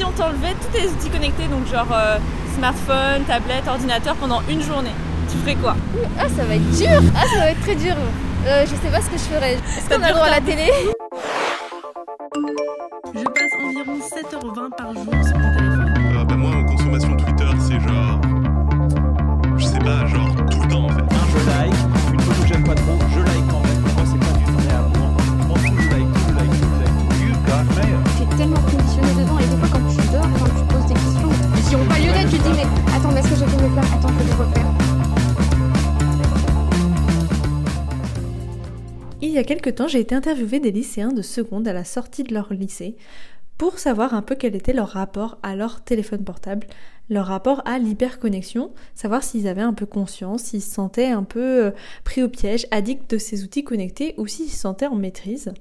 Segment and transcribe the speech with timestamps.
[0.00, 2.16] si on t'enlevait tous tes outils connectés, donc genre euh,
[2.56, 4.92] smartphone, tablette, ordinateur pendant une journée,
[5.30, 5.76] tu ferais quoi?
[6.18, 7.02] Ah, ça va être dur.
[7.14, 7.94] Ah, ça va être très dur.
[8.46, 9.52] Euh, Je sais pas ce que je ferais.
[9.76, 10.70] Est-ce qu'on a le droit à la télé?
[39.40, 42.34] Y a quelques temps, j'ai été interviewée des lycéens de seconde à la sortie de
[42.34, 42.96] leur lycée
[43.56, 46.66] pour savoir un peu quel était leur rapport à leur téléphone portable,
[47.10, 51.66] leur rapport à l'hyperconnexion, savoir s'ils avaient un peu conscience, s'ils se sentaient un peu
[51.66, 51.70] euh,
[52.04, 55.52] pris au piège, addicts de ces outils connectés ou s'ils se sentaient en maîtrise.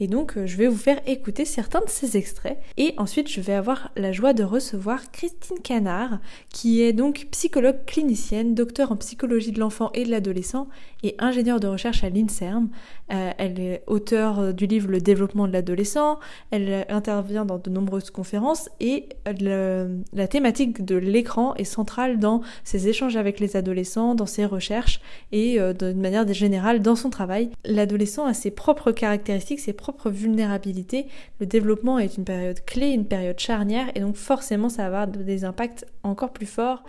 [0.00, 3.40] Et donc euh, je vais vous faire écouter certains de ces extraits et ensuite je
[3.40, 8.96] vais avoir la joie de recevoir Christine Canard qui est donc psychologue clinicienne, docteur en
[8.96, 10.68] psychologie de l'enfant et de l'adolescent
[11.04, 12.70] et ingénieure de recherche à l'INSERM.
[13.12, 16.18] Euh, elle est auteure du livre Le développement de l'adolescent,
[16.50, 22.88] elle intervient dans de nombreuses conférences et la thématique de l'écran est centrale dans ses
[22.88, 27.50] échanges avec les adolescents, dans ses recherches et euh, d'une manière générale dans son travail.
[27.64, 29.72] L'adolescent a ses propres caractéristiques, ses
[30.10, 31.06] vulnérabilités.
[31.40, 35.08] Le développement est une période clé, une période charnière et donc forcément ça va avoir
[35.08, 36.82] des impacts encore plus forts.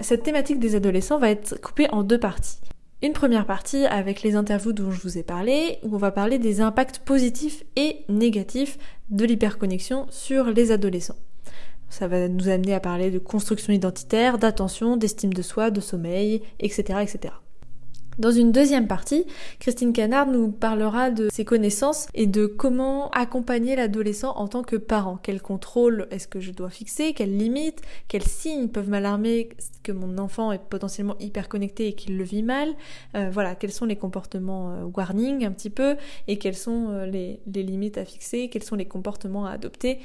[0.00, 2.58] Cette thématique des adolescents va être coupée en deux parties.
[3.02, 6.38] Une première partie avec les interviews dont je vous ai parlé, où on va parler
[6.38, 8.78] des impacts positifs et négatifs
[9.10, 11.16] de l'hyperconnexion sur les adolescents.
[11.88, 16.42] Ça va nous amener à parler de construction identitaire, d'attention, d'estime de soi, de sommeil,
[16.58, 17.34] etc., etc.
[18.18, 19.26] Dans une deuxième partie,
[19.60, 24.76] Christine Canard nous parlera de ses connaissances et de comment accompagner l'adolescent en tant que
[24.76, 25.18] parent.
[25.22, 27.12] Quel contrôle est-ce que je dois fixer?
[27.12, 27.82] Quelles limites?
[28.08, 29.50] Quels signes peuvent m'alarmer?
[29.82, 32.70] Que mon enfant est potentiellement hyper connecté et qu'il le vit mal?
[33.14, 35.96] Euh, Voilà, quels sont les comportements euh, warning un petit peu?
[36.26, 38.48] Et quelles sont euh, les, les limites à fixer?
[38.48, 39.98] Quels sont les comportements à adopter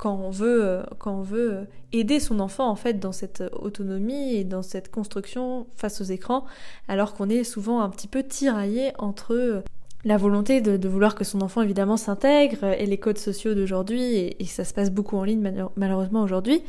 [0.00, 3.44] quand on veut, euh, quand on veut euh, aider son enfant en fait dans cette
[3.52, 6.46] autonomie et dans cette construction face aux écrans,
[6.88, 9.62] alors qu'on est souvent un petit peu tiraillé entre euh,
[10.04, 14.44] la volonté de, vouloir que son enfant évidemment s'intègre et les codes sociaux d'aujourd'hui et,
[14.46, 16.62] ça se passe beaucoup en ligne malheur- malheureusement aujourd'hui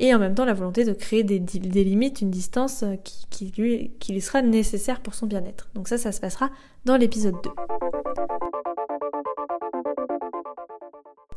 [0.00, 1.38] et en même temps la volonté de créer des,
[1.84, 5.68] limites, une distance euh, qui, qui lui, qui lui sera nécessaire pour son bien-être.
[5.76, 6.50] Donc ça, ça se passera
[6.84, 7.50] dans l'épisode 2.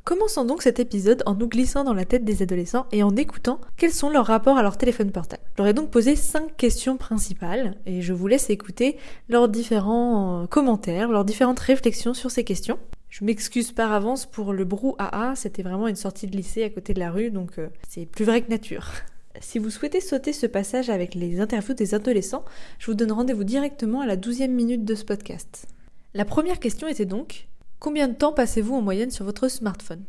[0.08, 3.60] Commençons donc cet épisode en nous glissant dans la tête des adolescents et en écoutant
[3.76, 5.44] quels sont leurs rapports à leur téléphone portable.
[5.52, 8.96] Je leur ai donc posé cinq questions principales et je vous laisse écouter
[9.28, 12.80] leurs différents euh, commentaires, leurs différentes réflexions sur ces questions.
[13.10, 16.94] Je m'excuse par avance pour le brouhaha, c'était vraiment une sortie de lycée à côté
[16.94, 18.88] de la rue, donc euh, c'est plus vrai que nature.
[19.42, 22.46] Si vous souhaitez sauter ce passage avec les interviews des adolescents,
[22.80, 25.68] je vous donne rendez-vous directement à la douzième minute de ce podcast.
[26.14, 27.48] La première question était donc
[27.80, 30.02] Combien de temps passez-vous en moyenne sur votre smartphone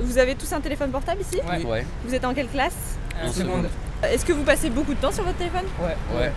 [0.00, 1.64] Vous avez tous un téléphone portable ici Ouais.
[1.64, 1.86] Ouais.
[2.04, 3.68] Vous êtes en quelle classe En seconde.
[4.02, 5.96] Est-ce que vous passez beaucoup de temps sur votre téléphone Ouais.
[6.18, 6.32] Ouais.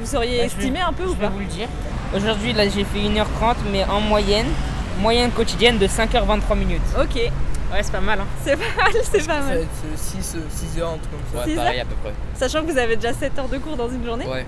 [0.00, 1.68] Vous sauriez Bah, estimer un peu ou Je vais pas vous le dire.
[2.14, 4.46] Aujourd'hui, là, j'ai fait 1h30, mais en moyenne,
[5.00, 6.80] moyenne quotidienne de 5h23 minutes.
[7.00, 7.18] Ok,
[7.72, 8.26] Ouais, c'est pas mal, hein.
[8.44, 9.58] c'est pas mal, c'est pas mal.
[9.58, 9.68] être
[9.98, 11.44] 6, 6 heures, un truc comme ça?
[11.46, 12.12] Six pareil heures à peu près.
[12.34, 14.26] Sachant que vous avez déjà 7 heures de cours dans une journée.
[14.26, 14.46] Ouais.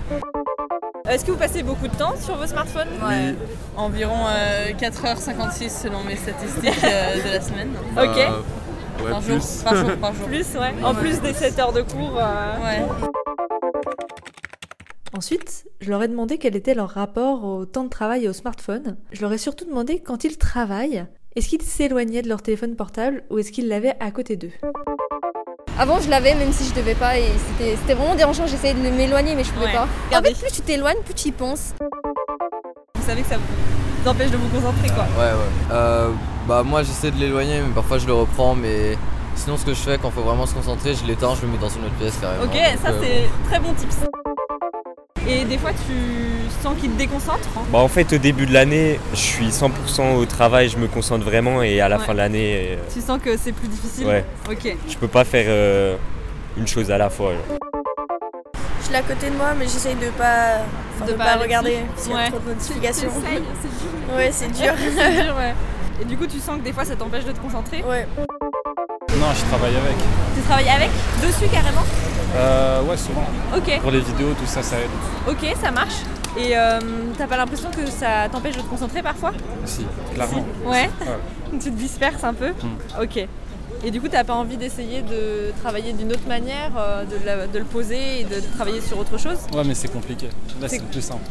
[1.09, 2.89] Est-ce que vous passez beaucoup de temps sur vos smartphones?
[3.03, 3.35] Ouais,
[3.77, 7.71] environ euh, 4h56 selon mes statistiques euh, de la semaine.
[7.97, 9.63] Ok, Euh, ouais, par, jour, plus.
[9.65, 10.27] par jour, par jour.
[10.27, 10.75] plus ouais.
[10.85, 12.17] En plus des 7 heures de cours.
[12.19, 12.87] euh, Ouais.
[15.17, 18.33] Ensuite, je leur ai demandé quel était leur rapport au temps de travail et au
[18.35, 18.97] smartphone.
[19.11, 21.07] Je leur ai surtout demandé quand ils travaillent,
[21.39, 24.51] est-ce qu'ils s'éloignaient de leur téléphone portable ou est-ce qu'ils l'avaient à côté d'eux?
[25.79, 27.27] Avant, je l'avais même si je devais pas et
[27.61, 28.45] c'était vraiment dérangeant.
[28.49, 29.73] J'essayais de m'éloigner mais je pouvais Ouais.
[29.73, 29.87] pas.
[30.19, 31.75] En fait, plus tu t'éloignes, plus tu y penses.
[32.97, 35.05] Vous savez que ça vous empêche de vous concentrer quoi.
[35.17, 35.71] Ouais, ouais.
[35.71, 36.11] Euh,
[36.49, 38.57] bah, moi j'essaie de l'éloigner, mais parfois je le reprends.
[38.57, 38.99] Mais
[39.37, 41.59] sinon, ce que je fais quand faut vraiment se concentrer, je l'éteins, je le mets
[41.59, 42.43] dans une autre pièce carrément.
[42.43, 43.97] Ok, Donc, ça euh, c'est très bon tips.
[45.29, 45.93] Et des fois tu
[46.63, 50.15] sens qu'il te déconcentre hein Bah en fait au début de l'année je suis 100%
[50.17, 52.05] au travail, je me concentre vraiment et à la Ouais.
[52.05, 54.07] fin de l'année euh, Tu sens que c'est plus difficile?
[54.07, 54.77] Ouais, Ok.
[54.89, 55.97] je peux pas faire euh,
[56.57, 57.33] une chose à la fois.
[57.33, 57.59] genre.
[58.81, 60.59] Je suis à côté de moi, mais j'essaye de pas,
[61.07, 61.73] De pas regarder
[62.07, 62.23] y Ouais.
[62.25, 63.11] a trop de notifications.
[63.23, 64.17] C'est dur.
[64.17, 64.73] Ouais, c'est dur.
[64.97, 65.55] C'est dur, ouais.
[66.01, 67.83] Et du coup tu sens que des fois ça t'empêche de te concentrer?
[67.83, 68.07] Ouais.
[69.19, 69.97] Non, je travaille avec.
[70.37, 70.91] Tu travailles avec?
[71.21, 71.83] Dessus carrément?
[72.37, 73.25] Euh, ouais, souvent.
[73.57, 74.89] Ok, Pour les vidéos, tout ça, ça aide.
[75.29, 75.95] ok, ça marche.
[76.37, 76.79] Et euh,
[77.17, 79.33] t'as pas l'impression que ça t'empêche de te concentrer parfois
[79.65, 80.45] Si, clairement.
[80.65, 80.83] Ouais.
[80.83, 80.91] Ouais.
[81.53, 82.51] Tu te disperses un peu
[83.01, 83.27] Ok.
[83.85, 87.47] Et du coup, t'as pas envie d'essayer de travailler d'une autre manière, euh, de, la-
[87.47, 90.29] de le poser et de travailler sur autre chose Ouais, mais c'est compliqué.
[90.61, 91.23] Là, C'est- plus simple.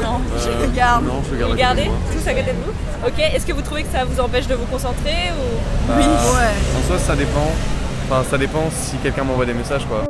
[0.00, 1.04] Non, Euh, je regarde.
[1.04, 3.06] non, je regarde Regardez, tous à côté de vous.
[3.08, 5.88] Ok, est-ce que vous trouvez que ça vous empêche de vous concentrer ou...
[5.88, 5.94] Bah,
[6.78, 7.50] En soi, ça dépend.
[8.08, 10.04] Enfin, ça dépend si quelqu'un m'envoie des messages, quoi.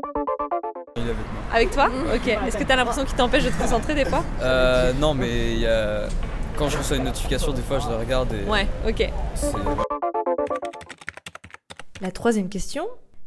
[0.96, 1.42] Il est avec moi.
[1.52, 2.28] Avec toi Ok.
[2.28, 5.60] Est-ce que t'as l'impression qu'il t'empêche de te concentrer des fois Euh, non, mais il
[5.60, 6.08] y a...
[6.56, 8.48] quand je reçois une notification, des fois, je la regarde et.
[8.48, 9.08] Ouais, ok.
[12.00, 12.86] La troisième question,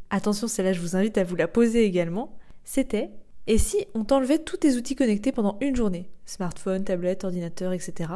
[0.09, 3.09] attention celle-là je vous invite à vous la poser également, c'était
[3.47, 6.09] et si on t'enlevait tous tes outils connectés pendant une journée?
[6.25, 8.09] Smartphone, tablette, ordinateur, etc.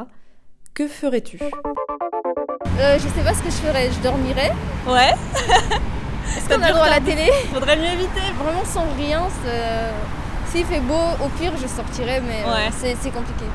[0.74, 1.40] Que ferais-tu?
[1.42, 3.90] Euh, je sais pas ce que je ferais.
[3.92, 4.52] Je dormirais.
[4.88, 5.13] Ouais.
[6.38, 8.22] Est-ce qu'on a le droit à la télé Faudrait mieux éviter.
[8.42, 9.22] Vraiment sans rien.
[9.44, 12.70] c'est- S'il fait beau, au pire, je sortirais, mais euh, Ouais.
[12.76, 13.46] c'est c'est compliqué.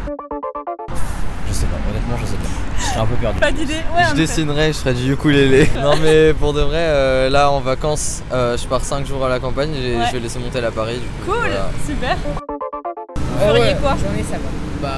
[1.49, 2.49] Je sais pas, honnêtement, je sais pas.
[2.79, 3.41] Je serais un peu perdu.
[3.41, 5.69] Pas d'idée Ouais, je dessinerais, je ferais du ukulélé.
[5.83, 9.29] non mais pour de vrai, euh, là en vacances, euh, je pars 5 jours à
[9.29, 10.05] la campagne, et Ouais.
[10.07, 10.99] je vais laisser mon tel à Paris.
[10.99, 11.71] Du coup, Cool, voilà.
[11.85, 12.17] super.
[12.17, 14.49] Vous Ah feriez quoi J'en ai ça va.
[14.81, 14.89] Bah.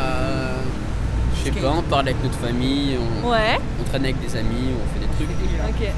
[1.39, 3.59] Je sais pas, on parle avec notre famille, on, Ouais.
[3.81, 5.31] on traîne avec des amis, on fait des trucs.
[5.69, 5.89] Ok.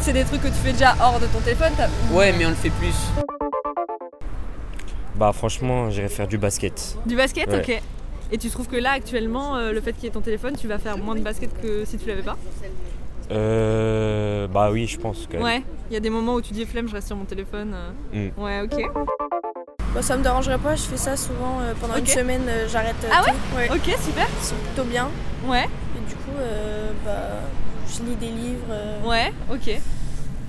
[0.00, 2.50] C'est des trucs que tu fais déjà hors de ton téléphone t'as- Ouais, mais on
[2.50, 2.94] le fait plus.
[5.16, 6.96] Bah franchement, j'irais faire du basket.
[7.06, 7.60] Du basket Ouais.
[7.60, 7.82] Ok.
[8.30, 10.68] Et tu trouves que là actuellement, euh, le fait qu'il y ait ton téléphone, tu
[10.68, 12.36] vas faire moins de basket que si tu l'avais pas
[13.30, 15.42] Euh, bah oui, je pense quand même.
[15.44, 15.62] Ouais.
[15.90, 17.74] Il y a des moments où tu dis flemme, je reste sur mon téléphone.
[18.14, 18.30] euh.
[18.36, 18.42] Mm.
[18.42, 18.82] Ouais, ok.
[19.94, 22.96] Bah, ça me dérangerait pas, je fais ça souvent euh, pendant une semaine, euh, j'arrête
[23.04, 23.56] euh, Ah tout.
[23.56, 24.26] ouais Ok, super.
[24.40, 25.08] C'est plutôt bien.
[25.46, 25.64] Ouais.
[25.64, 27.40] Et du coup, euh, bah,
[27.88, 28.66] je lis des livres.
[28.70, 29.80] euh, Ouais, ok.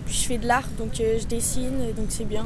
[0.05, 2.45] Puis je fais de l'art, donc euh, je dessine, et donc c'est bien.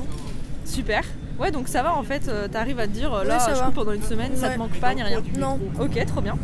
[0.65, 1.01] Super.
[1.39, 3.53] Ouais, donc ça va en fait, euh, t'arrives à te dire euh, là, Ouais, ça
[3.53, 3.65] je va.
[3.65, 5.21] coupe pendant une semaine, ça te manque pas ni rien.
[5.39, 5.59] Non.
[5.79, 6.35] Ok, trop bien.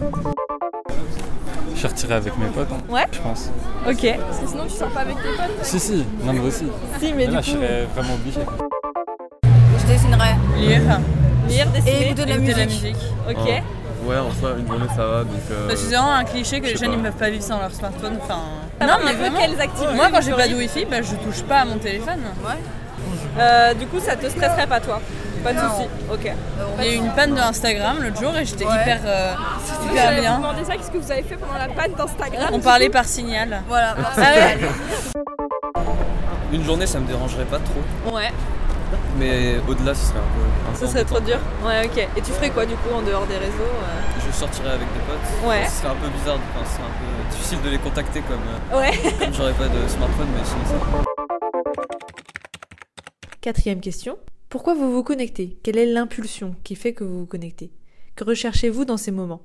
[1.73, 2.67] Je suis retiré avec mes potes.
[2.71, 3.05] hein, Ouais.
[3.11, 3.49] Je pense.
[3.87, 4.17] Ok.
[4.19, 5.63] Parce que sinon, tu sors pas avec tes potes.
[5.63, 6.65] Si, si, non, mais aussi.
[6.99, 8.41] Si, mais là, du je coup- serais vraiment obligé.
[9.79, 10.35] Je dessinerais.
[10.57, 10.99] Lire.
[11.47, 11.91] Lire, dessiner.
[12.01, 12.95] Et écouter de la Écouter de la musique.
[13.29, 13.63] Ok.
[14.03, 15.23] Ouais, en soi, une journée ça va.
[15.23, 16.97] Donc, euh, Bah, c'est vraiment un cliché que je les jeunes pas.
[16.97, 18.17] ils peuvent pas vivre sans leur smartphone.
[18.23, 18.39] Enfin...
[18.79, 21.59] Alors, un peu quelles activités Moi, quand j'ai pas de wifi, bah, je touche pas
[21.61, 22.19] à mon téléphone.
[23.37, 25.01] Euh, du coup, ça te stresserait pas toi?
[25.43, 25.69] Pas de Non.
[25.69, 25.87] soucis.
[26.11, 26.31] Ok.
[26.79, 28.71] Il y a eu une panne de Instagram l'autre jour et j'étais Ouais.
[28.81, 29.33] hyper, euh,
[29.89, 30.37] hyper bien.
[30.37, 32.49] demander ça, qu'est-ce que vous avez fait pendant la panne d'Instagram?
[32.51, 33.61] On parlait coup par signal.
[33.69, 34.57] Voilà, par Ah ouais?
[34.57, 34.69] signal.
[36.51, 38.15] Une journée, ça me dérangerait pas trop.
[38.15, 38.31] Ouais,
[39.19, 40.79] Mais au-delà, ce serait un peu.
[40.79, 41.37] ce serait trop dur.
[41.63, 41.97] Ouais, ok.
[42.17, 43.53] Et tu ferais quoi du coup en dehors des réseaux
[43.83, 45.47] euh Je sortirais avec des potes.
[45.49, 45.65] Ouais.
[45.67, 48.39] Ce serait un peu bizarre, enfin, c'est un peu difficile de les contacter comme.
[48.73, 48.91] euh, Ouais.
[49.19, 51.03] Comme j'aurais pas de smartphone, mais sinon ça.
[53.41, 54.17] Quatrième question,
[54.49, 55.57] pourquoi vous vous connectez?
[55.63, 57.71] Quelle est l'impulsion qui fait que vous vous connectez?
[58.15, 59.41] Que recherchez-vous dans ces moments?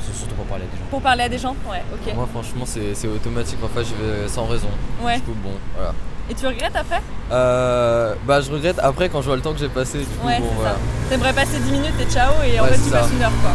[0.00, 0.84] C'est surtout pour parler à des gens.
[0.90, 2.14] Pour parler à des gens Ouais, ok.
[2.14, 4.68] Moi franchement c'est c'est automatique, parfois je vais sans raison.
[5.02, 5.16] Ouais.
[5.16, 5.92] Du coup bon, voilà.
[6.30, 7.00] Et tu regrettes après?
[7.32, 10.26] Euh, bah je regrette après quand je vois le temps que j'ai passé, du coup
[10.26, 10.70] Ouais, bon c'est voilà.
[10.72, 10.76] ça.
[11.08, 12.98] T'aimerais passer 10 minutes et ciao et en Ouais, fait tu ça.
[13.00, 13.50] passes une heure quoi.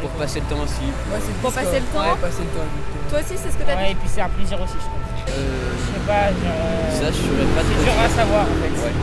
[0.00, 0.82] Pour passer le temps aussi.
[1.40, 2.66] Pour passer le temps Ouais, passer le temps.
[3.10, 3.92] Toi aussi c'est ce que t'as Ouais, dit?
[3.92, 4.98] et puis c'est un plaisir aussi, je trouve.
[5.30, 6.58] Euh, Je sais pas, genre.
[6.58, 8.74] euh, Ça, je saurais pas C'est dur à savoir en fait.
[8.82, 8.94] Ouais.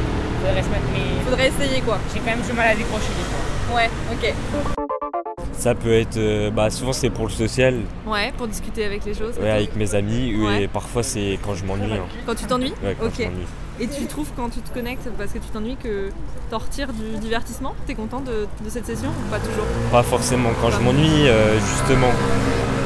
[0.44, 1.24] Faudrait se mettre, mais.
[1.24, 1.98] Faudrait essayer quoi.
[2.14, 3.76] J'ai quand même du mal à décrocher des fois.
[3.80, 5.19] Ouais, ok.
[5.60, 7.76] Ça peut être, euh, bah souvent c'est pour le social,
[8.08, 9.38] Ouais, pour discuter avec les choses.
[9.42, 10.64] ouais, avec mes amis, Ouais.
[10.64, 11.92] et parfois c'est quand je m'ennuie.
[11.92, 12.06] hein.
[12.26, 13.14] Quand tu t'ennuies Ouais, quand Ok.
[13.18, 13.46] je m'ennuie.
[13.82, 16.12] Et tu trouves quand tu te connectes parce que tu t'ennuies que
[16.50, 17.76] t'en retires du divertissement?
[17.86, 19.66] T'es content de, de cette session ou pas toujours?
[19.92, 20.50] Pas forcément.
[20.62, 22.12] Quand je m'ennuie, euh, justement,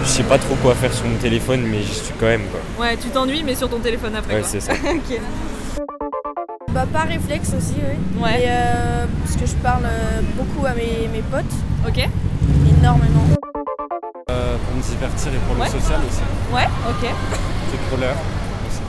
[0.03, 2.43] je sais pas trop quoi faire sur mon téléphone, mais j'y suis quand même.
[2.51, 2.86] Quoi.
[2.86, 4.33] Ouais, tu t'ennuies mais sur ton téléphone après.
[4.36, 4.50] Ouais, quoi.
[4.50, 4.74] c'est ça.
[4.83, 5.19] ok.
[6.71, 8.21] Bah, par réflexe aussi, oui.
[8.24, 8.41] Ouais.
[8.41, 11.53] Et, euh, parce que je parle euh, beaucoup à mes, mes potes.
[11.88, 12.07] Ok.
[12.83, 13.23] Énormément.
[14.29, 15.67] Euh, pour me divertir et pour Ouais.
[15.67, 16.21] le social aussi.
[16.53, 17.09] Ouais, ok.
[17.71, 18.15] C'est pour l'heure
[18.67, 18.81] aussi.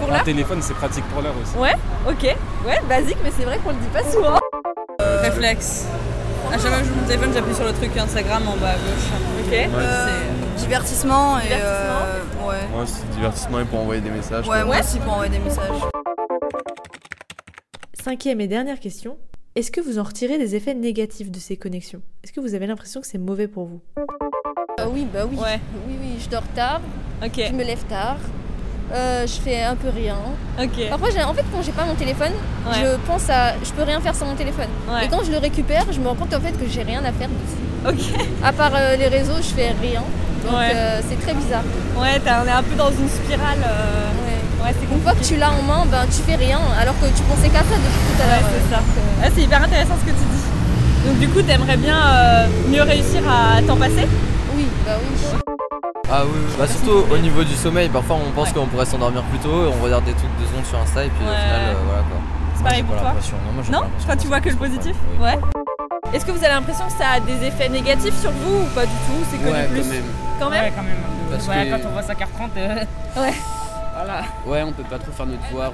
[0.00, 1.56] Pour Un l'heure téléphone, c'est pratique pour l'heure aussi.
[1.56, 1.74] Ouais,
[2.08, 2.36] ok.
[2.66, 4.40] Ouais, basique, mais c'est vrai qu'on le dit pas souvent.
[5.22, 5.86] Réflexe.
[6.48, 8.74] À chaque fois que je mon téléphone, j'appuie sur le truc Instagram en bas à
[8.74, 9.46] gauche.
[9.46, 9.52] Ok.
[9.52, 11.42] C'est- Divertissement et.
[11.42, 12.02] Divertissement.
[12.02, 12.66] euh, ouais.
[12.74, 14.48] Moi, c'est divertissement et pour envoyer des messages.
[14.48, 14.64] Ouais, quoi.
[14.64, 15.70] moi aussi pour envoyer des messages.
[18.02, 19.16] Cinquième et dernière question,
[19.56, 22.00] est-ce que vous en retirez des effets négatifs de ces connexions?
[22.22, 23.80] Est-ce que vous avez l'impression que c'est mauvais pour vous?
[24.78, 25.36] Ah oui, bah oui.
[25.38, 25.58] Ouais.
[25.88, 26.80] Oui, oui, je dors tard.
[27.24, 27.32] Ok.
[27.48, 28.18] Je me lève tard.
[28.92, 30.16] Euh, je fais un peu rien.
[30.62, 30.88] Ok.
[30.90, 32.32] Parfois, j'ai- en fait, quand j'ai pas mon téléphone,
[32.68, 32.74] Ouais.
[32.82, 33.54] je pense à.
[33.64, 34.68] Je peux rien faire sans mon téléphone.
[34.88, 35.06] Ouais.
[35.06, 37.12] Et quand je le récupère, je me rends compte en fait que j'ai rien à
[37.12, 37.64] faire dessus.
[38.14, 38.20] Ok.
[38.44, 40.02] À part euh, les réseaux, je fais rien.
[40.44, 40.70] Donc Ouais.
[40.74, 41.64] euh, c'est très bizarre.
[41.98, 43.58] Ouais, on est un peu dans une spirale.
[44.60, 46.94] Euh, Ouais, c'est Une fois que tu l'as en main, ben tu fais rien, alors
[47.00, 48.50] que tu pensais qu'à ça depuis tout à Ouais, l'heure.
[48.68, 48.80] c'est ça.
[49.22, 51.06] Ah, c'est hyper intéressant ce que tu dis.
[51.08, 54.06] Donc du coup, t'aimerais bien euh, mieux réussir à t'en passer?
[54.56, 55.38] Oui, bah oui.
[56.10, 56.54] Ah oui, oui.
[56.58, 59.68] bah surtout au niveau du sommeil, parfois on pense qu'on pourrait s'endormir plus tôt, et
[59.68, 61.36] on regarde des trucs deux secondes sur Insta et puis au Ouais.
[61.36, 62.18] final, euh, voilà quoi.
[62.56, 63.12] C'est pareil pour toi?
[63.12, 63.86] Non, moi, Non?
[64.06, 64.94] Toi, tu vois que le positif?
[65.20, 65.38] Ouais.
[66.14, 68.86] Est-ce que vous avez l'impression que ça a des effets négatifs sur vous ou pas
[68.86, 69.20] du tout?
[69.30, 69.82] C'est que Ouais, du plus?
[69.82, 70.04] quand même.
[70.40, 70.64] Quand même?
[70.64, 70.96] Ouais, quand même.
[71.30, 72.84] Parce Ouais, que- Quand on voit 5h30, euh,
[73.20, 73.34] Ouais.
[73.96, 74.22] voilà.
[74.46, 75.72] Ouais, on peut pas trop faire notre devoir.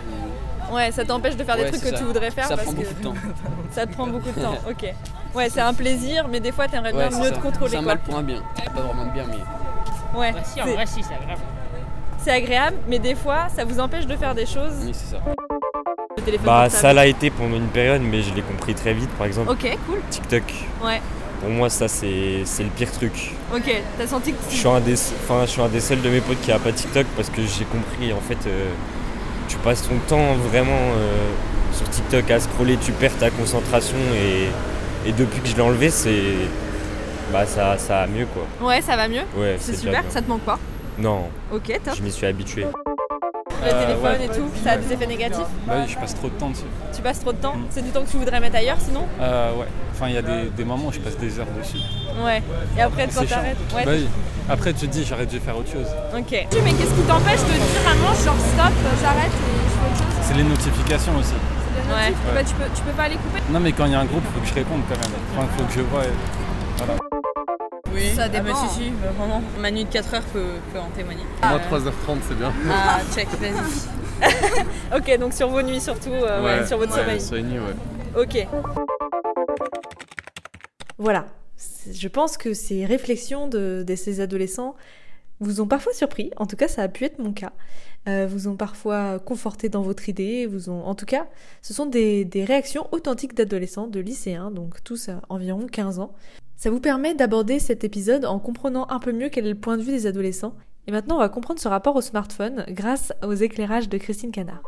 [0.70, 0.74] Ou...
[0.74, 1.98] Ouais, ça t'empêche de faire des trucs que ça.
[1.98, 3.14] tu voudrais faire Ça parce prend que beaucoup de temps.
[3.70, 4.56] ça te prend beaucoup de temps.
[4.70, 4.86] Ok.
[5.34, 7.30] Ouais, c'est un plaisir, mais des fois t'aimerais Ouais, bien mieux ça.
[7.32, 7.70] te contrôler.
[7.72, 8.42] C'est un mal pour un bien.
[8.74, 10.18] Pas vraiment de bien, mais.
[10.18, 10.32] Ouais.
[10.32, 11.40] Bah, si, en c'est- vrai, si, c'est agréable.
[12.18, 14.74] C'est agréable, mais des fois ça vous empêche de faire des choses.
[14.84, 15.22] Oui, c'est ça.
[16.16, 19.10] Le téléphone Bah ça l'a été pendant une période mais je l'ai compris très vite
[19.18, 19.50] par exemple.
[19.50, 20.00] Ok, cool.
[20.10, 20.42] TikTok.
[20.84, 21.00] Ouais.
[21.42, 22.06] Pour moi ça c'est
[22.60, 23.34] le pire truc.
[23.54, 23.68] Ok,
[23.98, 26.20] t'as senti que Je suis un des enfin je suis un des seuls de mes
[26.20, 28.70] potes qui a pas TikTok parce que j'ai compris en fait euh,
[29.48, 31.30] tu passes ton temps vraiment euh,
[31.72, 35.90] sur TikTok à scroller, tu perds ta concentration et, et depuis que je l'ai enlevé
[35.90, 36.36] c'est
[37.32, 38.68] bah ça ça a mieux quoi.
[38.68, 39.22] Ouais, ça va mieux.
[39.36, 40.02] Ouais, c'est super.
[40.02, 40.10] bien.
[40.10, 40.58] Ça te manque pas?
[40.98, 41.24] Non.
[41.52, 41.94] Ok, top.
[41.96, 42.66] Je m'y suis habitué.
[43.64, 44.24] Le Euh, téléphone ouais.
[44.24, 45.46] et tout, ça a des effets négatifs.
[45.66, 46.64] Bah oui, je passe trop de temps dessus.
[46.94, 47.54] Tu passes trop de temps.
[47.54, 47.66] Mm.
[47.70, 49.04] C'est du temps que tu voudrais mettre ailleurs, sinon.
[49.20, 49.66] Euh, ouais.
[49.94, 51.78] Enfin, il y a des, des moments où je passe des heures dessus.
[52.24, 52.42] Ouais.
[52.76, 53.56] Et après, quand t'arrêtes.
[53.74, 53.84] Ouais.
[53.84, 54.08] Bah oui.
[54.50, 55.86] Après, tu te dis, j'arrête de faire autre chose.
[56.16, 56.30] Ok.
[56.32, 60.22] Mais qu'est-ce qui t'empêche de dire à genre stop, j'arrête et je fais autre chose
[60.26, 61.34] C'est les notifications aussi.
[61.88, 62.08] Ouais.
[62.10, 62.12] Ouais.
[62.34, 64.04] Bah, tu, peux, tu peux pas les couper Non, mais quand il y a un
[64.04, 65.14] groupe, il faut que je réponde quand même.
[65.36, 66.02] Enfin, faut que je vois.
[67.94, 68.44] Oui, Ça Ah, dépend.
[68.44, 69.42] bah, si, si, bah, vraiment.
[69.60, 71.24] Ma nuit de 4 heures peut, peut en témoigner.
[71.42, 72.52] Moi, Euh, 3h30, c'est bien.
[72.70, 73.52] Ah, check, vas-y.
[74.96, 77.20] Ok, donc sur vos nuits surtout, euh, ouais, sur votre ouais, sommeil.
[77.20, 78.20] Sur les nuits, ouais.
[78.22, 78.46] Ok.
[80.98, 81.26] Voilà.
[81.90, 84.76] Je pense que ces réflexions de, de ces adolescents
[85.40, 86.30] vous ont parfois surpris.
[86.36, 87.52] En tout cas, ça a pu être mon cas.
[88.08, 90.46] Euh, vous ont parfois conforté dans votre idée.
[90.46, 91.26] Vous ont, en tout cas,
[91.62, 96.12] ce sont des, des réactions authentiques d'adolescents, de lycéens, donc tous à environ 15 ans.
[96.56, 99.76] Ça vous permet d'aborder cet épisode en comprenant un peu mieux quel est le point
[99.76, 100.54] de vue des adolescents.
[100.86, 104.62] Et maintenant, on va comprendre ce rapport au smartphone grâce aux éclairages de Christine Canard.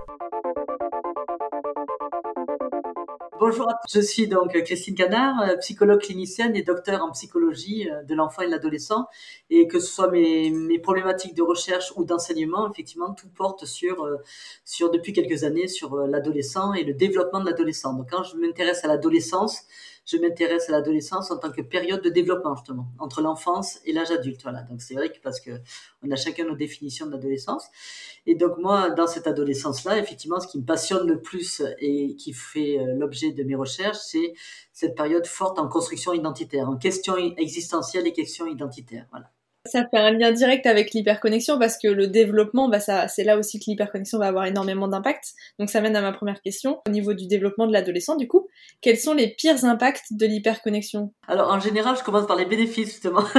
[3.41, 8.03] Bonjour à tous, je suis donc Christine Canard, psychologue clinicienne et docteur en psychologie euh,
[8.03, 9.07] de l'enfant et de l'adolescent.
[9.51, 14.05] Et que ce soit mes, mes problématiques de recherche ou d'enseignement, effectivement, tout porte sur,
[14.05, 14.17] euh,
[14.65, 17.93] sur depuis quelques années sur euh, l'adolescent et le développement de l'adolescent.
[17.93, 19.65] Donc quand je m'intéresse à l'adolescence,
[20.05, 24.11] je m'intéresse à l'adolescence en tant que période de développement justement entre l'enfance et l'âge
[24.11, 24.43] adulte.
[24.43, 24.63] Voilà.
[24.63, 25.51] Donc c'est vrai que parce que
[26.03, 27.65] on a chacun nos définitions de l'adolescence.
[28.27, 32.33] Et donc moi, dans cette adolescence-là, effectivement, ce qui me passionne le plus et qui
[32.33, 34.35] fait euh, l'objet de mes recherches, c'est
[34.73, 39.07] cette période forte en construction identitaire, en question existentielle et question identitaire.
[39.11, 39.34] Voilà.
[39.67, 43.39] Ça fait un lien direct avec l'hyperconnexion parce que le développement, bah ça, c'est là
[43.39, 45.33] aussi que l'hyperconnexion va avoir énormément d'impact.
[45.59, 46.83] Donc ça mène à ma première question.
[46.87, 48.49] Au niveau du développement de l'adolescent, du coup,
[48.83, 51.13] quels sont les pires impacts de l'hyperconnexion?
[51.29, 53.25] Alors en général, je commence par les bénéfices justement.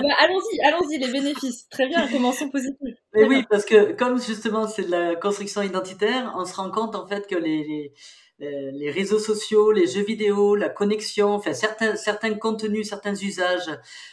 [0.00, 1.68] Eh ben, Allons-y, allons-y, les bénéfices.
[1.70, 2.78] Très bien, commençons positif.
[3.14, 6.94] Mais oui, parce que comme justement c'est de la construction identitaire, on se rend compte
[6.94, 7.92] en fait que les, les,
[8.38, 13.68] les- les réseaux sociaux, les jeux vidéo, la connexion, enfin certains, certains contenus, certains usages,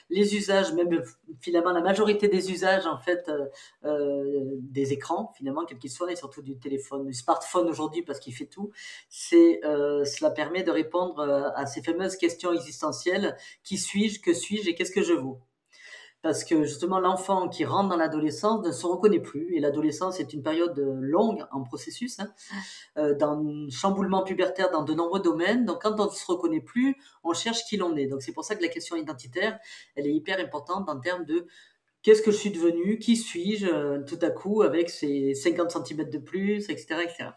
[0.10, 1.04] les usages, même
[1.42, 3.46] finalement la majorité des usages en fait euh,
[3.86, 8.20] euh, des écrans, finalement quels qu'ils soient, et surtout du téléphone, du smartphone aujourd'hui parce
[8.20, 8.72] qu'il fait tout,
[9.10, 13.38] c'est euh, cela permet de répondre euh, à ces fameuses questions existentielles.
[13.64, 14.70] Qui suis-je, que suis-je?
[14.70, 15.40] Et qu'est-ce que je vaux?
[16.26, 19.56] Parce que justement l'enfant qui rentre dans l'adolescence ne se reconnaît plus.
[19.56, 22.34] Et l'adolescence est une période longue en processus hein,
[22.98, 25.66] euh, chamboulement pubertaire dans de nombreux domaines.
[25.66, 28.08] Donc quand on ne se reconnaît plus on cherche qui l'on est.
[28.08, 29.60] Donc c'est pour ça que la question identitaire
[29.96, 31.46] elle est hyper importante en termes de
[32.02, 36.10] qu'est-ce que je suis devenu qui suis-je euh, tout à coup avec ces 50 cm
[36.10, 37.30] de plus etc etc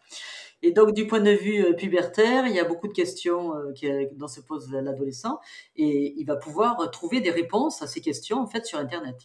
[0.63, 3.73] et donc, du point de vue euh, pubertaire, il y a beaucoup de questions euh,
[3.85, 5.39] euh, dont se pose l'adolescent
[5.77, 9.17] et il va pouvoir trouver des réponses à ces questions en fait sur Internet.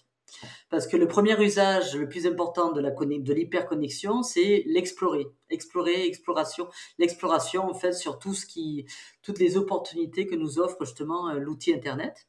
[0.69, 6.67] Parce que le premier usage le plus important de de l'hyperconnexion, c'est l'explorer, explorer, exploration,
[6.97, 8.85] l'exploration en fait sur tout ce qui,
[9.21, 12.27] toutes les opportunités que nous offre justement l'outil Internet.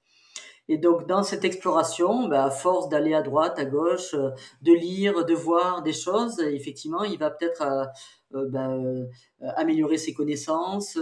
[0.68, 4.30] Et donc dans cette exploration, bah, à force d'aller à droite, à gauche, euh,
[4.62, 7.84] de lire, de voir des choses, effectivement, il va peut-être euh,
[8.34, 8.70] euh, bah,
[9.56, 10.98] améliorer ses connaissances,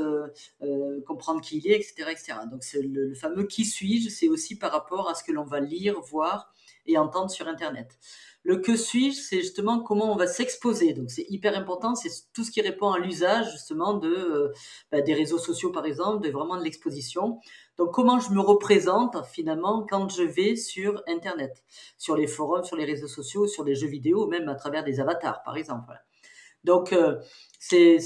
[1.07, 2.33] comprendre qui il est, etc., etc.
[2.50, 5.61] Donc c'est le, fameux qui suis-je, c'est aussi par rapport à ce que l'on va
[5.61, 6.52] lire, voir
[6.87, 7.99] et entendre sur Internet.
[8.45, 10.92] Le que suis-je, c'est justement comment on va s'exposer.
[10.95, 14.52] Donc c'est hyper important, c'est tout ce qui répond à l'usage justement de
[14.90, 17.38] bah, des réseaux sociaux par exemple, de vraiment de l'exposition.
[17.79, 21.64] Donc comment je me représente finalement quand je vais sur Internet,
[21.99, 25.00] sur les forums, sur les réseaux sociaux, sur les jeux vidéo, même à travers des
[25.00, 25.99] avatars par exemple.
[26.64, 27.16] Donc euh,
[27.59, 27.99] c'est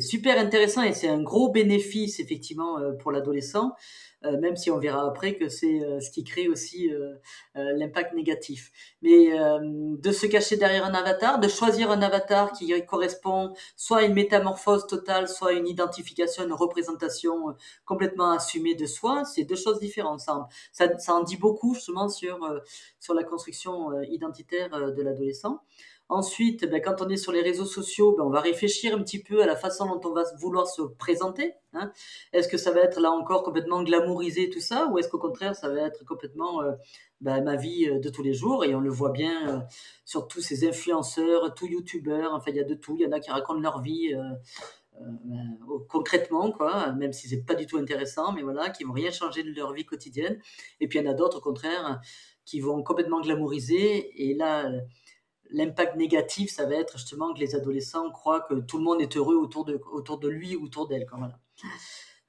[0.00, 3.72] super intéressant et c'est un gros bénéfice effectivement euh, pour l'adolescent.
[4.24, 7.14] euh, même si on verra après que c'est euh, ce qui crée aussi euh,
[7.56, 8.70] euh, l'impact négatif.
[9.02, 14.02] Mais de se cacher derrière un avatar, de choisir un avatar qui correspond soit à
[14.02, 17.54] une métamorphose totale, soit à une identification, une représentation
[17.84, 20.20] complètement assumée de soi, c'est deux choses différentes.
[20.20, 22.38] Ça, ça, ça en dit beaucoup justement sur,
[23.00, 25.60] sur la construction identitaire de l'adolescent.
[26.08, 29.20] Ensuite, ben, quand on est sur les réseaux sociaux, ben, on va réfléchir un petit
[29.20, 31.54] peu à la façon dont on va vouloir se présenter.
[31.72, 31.90] hein.
[32.32, 35.56] Est-ce que ça va être là encore complètement glamourisé tout ça, ou est-ce qu'au contraire
[35.56, 36.72] ça va être complètement euh,
[37.20, 39.60] ben, ma vie euh, de tous les jours Et on le voit bien euh,
[40.04, 42.32] sur tous ces influenceurs, tous youtubeurs.
[42.34, 42.94] Enfin, il y a de tout.
[42.96, 44.14] Il y en a qui racontent leur vie.
[45.88, 49.42] concrètement, quoi, même si c'est pas du tout intéressant, mais voilà, qui vont rien changer
[49.42, 50.40] de leur vie quotidienne.
[50.80, 52.00] Et puis il y en a d'autres, au contraire,
[52.44, 54.30] qui vont complètement glamouriser.
[54.30, 54.70] Et là,
[55.50, 59.16] l'impact négatif, ça va être justement que les adolescents croient que tout le monde est
[59.16, 61.06] heureux autour de, lui ou autour d'elle.
[61.10, 61.38] Voilà.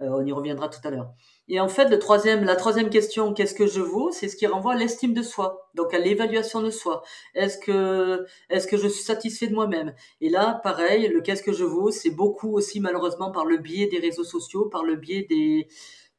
[0.01, 1.11] Euh, on y reviendra tout à l'heure.
[1.47, 4.11] Et en fait, la troisième question, qu'est-ce que je vaux?
[4.11, 7.03] C'est ce qui renvoie à l'estime de soi, donc à l'évaluation de soi.
[7.33, 9.95] Est-ce que, est-ce que je suis satisfait de moi-même?
[10.21, 13.87] Et là, pareil, le qu'est-ce que je vaux, c'est beaucoup aussi malheureusement par le biais
[13.87, 15.67] des réseaux sociaux, par le biais des,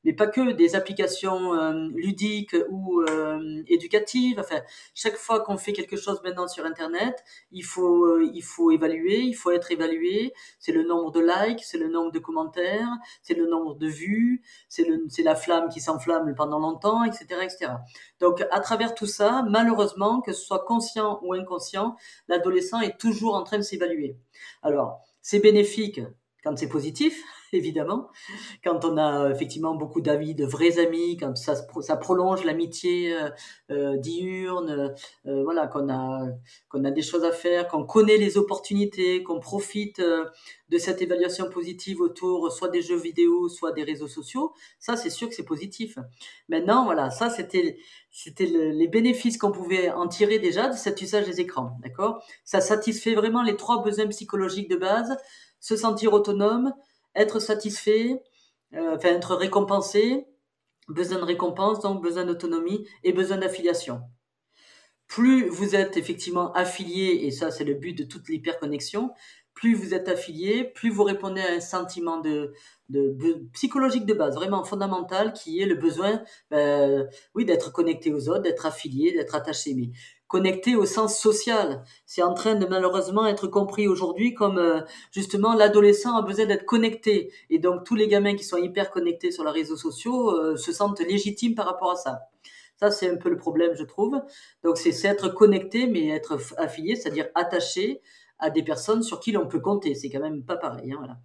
[0.05, 4.39] mais pas que des applications euh, ludiques ou euh, éducatives.
[4.39, 4.61] Enfin,
[4.95, 9.21] chaque fois qu'on fait quelque chose maintenant sur Internet, il faut, euh, il faut évaluer,
[9.21, 10.33] il faut être évalué.
[10.59, 12.89] C'est le nombre de likes, c'est le nombre de commentaires,
[13.23, 17.73] c'est le nombre de vues, c'est la flamme qui s'enflamme pendant longtemps, etc., etc.
[18.21, 21.97] Donc, à travers tout ça, malheureusement, que ce soit conscient ou inconscient,
[22.29, 24.17] l'adolescent est toujours en train de s'évaluer.
[24.63, 26.01] Alors, c'est bénéfique
[26.43, 28.09] quand c'est positif, évidemment,
[28.65, 33.15] quand on a euh, effectivement beaucoup d'amis, de vrais amis, quand ça, ça prolonge l'amitié
[33.15, 33.31] euh,
[33.71, 34.95] euh, diurne,
[35.27, 36.27] euh, voilà, qu'on a,
[36.69, 40.25] qu'on a des choses à faire, qu'on connaît les opportunités, qu'on profite euh,
[40.69, 45.11] de cette évaluation positive autour soit des jeux vidéo, soit des réseaux sociaux, ça c'est
[45.11, 45.99] sûr que c'est positif.
[46.49, 47.79] Maintenant, voilà, ça c'était
[48.11, 52.23] c'était le- les bénéfices qu'on pouvait en tirer déjà de cet usage des écrans, d'accord?
[52.45, 55.17] Ça satisfait vraiment les trois besoins psychologiques de base
[55.61, 56.73] se sentir autonome,
[57.19, 58.23] être satisfait,
[58.75, 60.27] euh, enfin être récompensé,
[60.89, 64.01] besoin de récompense, donc besoin d'autonomie et besoin d'affiliation.
[65.07, 69.11] Plus vous êtes effectivement affilié, et ça c'est le but de toute l'hyperconnexion,
[69.59, 72.53] plus vous êtes affilié, plus vous répondez à un sentiment de,
[73.53, 78.43] psychologique de base, vraiment fondamental, qui est le besoin, euh, oui, d'être connecté aux autres,
[78.43, 79.91] d'être affilié, d'être attaché, mais
[80.29, 81.83] connecté au sens social.
[82.07, 86.65] C'est en train de malheureusement être compris aujourd'hui comme euh, justement l'adolescent a besoin d'être
[86.65, 90.57] connecté, et donc tous les gamins qui sont hyper connectés sur les réseaux sociaux euh,
[90.57, 92.21] se sentent légitimes par rapport à ça.
[92.77, 94.23] Ça, c'est un peu le problème, je trouve.
[94.63, 98.01] Donc, c'est être connecté, mais être affilié, c'est-à-dire attaché
[98.39, 99.95] à des personnes sur qui l'on peut compter.
[99.95, 100.93] C'est quand même pas pareil.
[100.93, 101.19] Hein, voilà.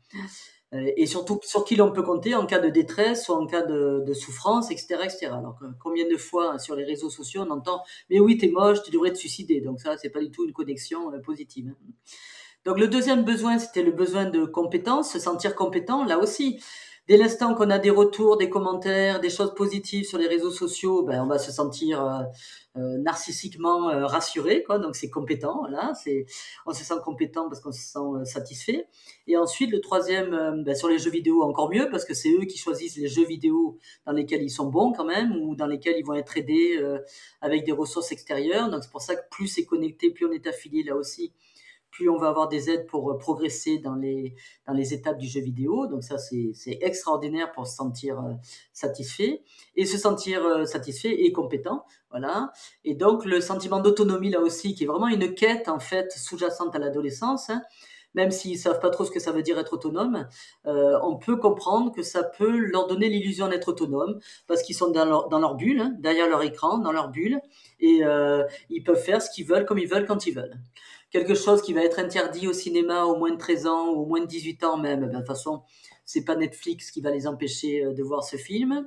[0.74, 3.62] Euh, et surtout sur qui l'on peut compter en cas de détresse ou en cas
[3.62, 5.28] de, souffrance, etc., etc.
[5.28, 8.92] Alors, combien de fois sur les réseaux sociaux on entend Mais oui, t'es moche, tu
[8.92, 9.62] devrais te suicider.
[9.62, 11.68] Donc, ça, c'est pas du tout une connexion euh, positive.
[11.70, 11.92] hein.
[12.66, 16.64] Donc, le deuxième besoin, c'était le besoin de compétence, se sentir compétent, là aussi.
[17.08, 21.04] Dès l'instant qu'on a des retours, des commentaires, des choses positives sur les réseaux sociaux,
[21.04, 22.24] ben, on va se sentir euh,
[22.78, 24.80] euh, narcissiquement euh, rassuré, quoi.
[24.80, 25.94] Donc c'est compétent, voilà.
[26.02, 26.26] C'est,
[26.66, 28.88] on se sent compétent parce qu'on se sent euh, satisfait.
[29.28, 32.46] Et ensuite, le troisième, ben, sur les jeux vidéo, encore mieux parce que c'est eux
[32.46, 35.98] qui choisissent les jeux vidéo dans lesquels ils sont bons quand même ou dans lesquels
[35.98, 36.82] ils vont être aidés
[37.42, 38.70] avec des ressources extérieures.
[38.70, 41.32] Donc c'est pour ça que plus c'est connecté, plus on est affilié là aussi
[41.94, 44.36] plus on va avoir des aides pour euh, progresser dans les,
[44.94, 45.88] étapes du jeu vidéo.
[45.88, 48.34] Donc ça, c'est extraordinaire pour se sentir euh,
[48.74, 49.44] satisfait
[49.76, 51.86] et se sentir euh, satisfait et compétent.
[52.10, 52.52] Voilà.
[52.84, 56.76] Et donc le sentiment d'autonomie là aussi, qui est vraiment une quête en fait sous-jacente
[56.76, 57.50] à l'adolescence.
[57.50, 57.62] hein,
[58.16, 60.28] même s'ils savent pas trop ce que ça veut dire être autonome,
[60.66, 65.40] on peut comprendre que ça peut leur donner l'illusion d'être autonome parce qu'ils sont dans
[65.40, 67.40] leur, bulle, hein, derrière leur écran, dans leur bulle,
[67.80, 68.02] et
[68.70, 70.60] ils peuvent faire ce qu'ils veulent comme ils veulent quand ils veulent
[71.14, 74.06] quelque chose qui va être interdit au cinéma aux moins de 13 ans ou aux
[74.06, 75.62] moins de 18 ans même, ben, de toute façon,
[76.06, 78.84] c'est pas Netflix qui va les empêcher euh, de voir ce film.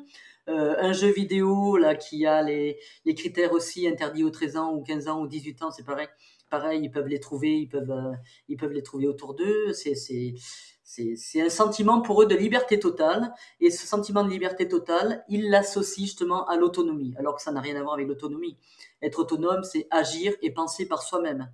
[0.49, 4.75] Euh, un jeu vidéo là qui a les, les critères aussi interdits aux 13 ans
[4.75, 6.09] ou 15 ans ou 18 ans, c'est pareil.
[6.51, 8.13] Pareil, ils peuvent les trouver, ils peuvent, euh,
[8.49, 9.73] ils peuvent les trouver autour d'eux.
[9.73, 13.33] C'est un sentiment pour eux de liberté totale.
[13.61, 17.61] Et ce sentiment de liberté totale, ils l'associent justement à l'autonomie, alors que ça n'a
[17.61, 18.57] rien à voir avec l'autonomie.
[19.03, 21.51] Être autonome, c'est agir et penser par soi-même.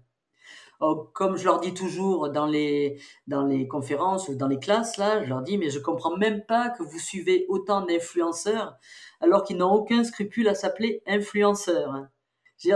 [0.85, 4.97] Oh, comme je leur dis toujours dans les, dans les conférences ou dans les classes,
[4.97, 8.75] là, je leur dis, mais je comprends même pas que vous suivez autant d'influenceurs
[9.21, 11.91] alors qu'ils n'ont aucun scrupule à s'appeler influenceurs.
[11.91, 12.11] hein.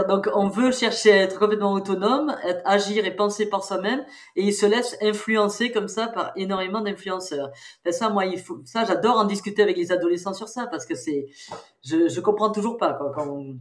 [0.07, 4.43] Donc on veut chercher à être complètement autonome, être, agir et penser par soi-même, et
[4.43, 7.51] il se laisse influencer comme ça par énormément d'influenceurs.
[7.85, 8.23] Enfin, ça, moi,
[8.65, 11.27] ça, j'adore en discuter avec les adolescents sur ça parce que c'est,
[11.85, 12.97] je, je comprends toujours pas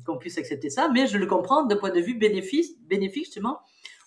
[0.04, 3.58] qu'on puisse accepter ça, mais je le comprends d'un point de vue bénéfice, bénéfique justement,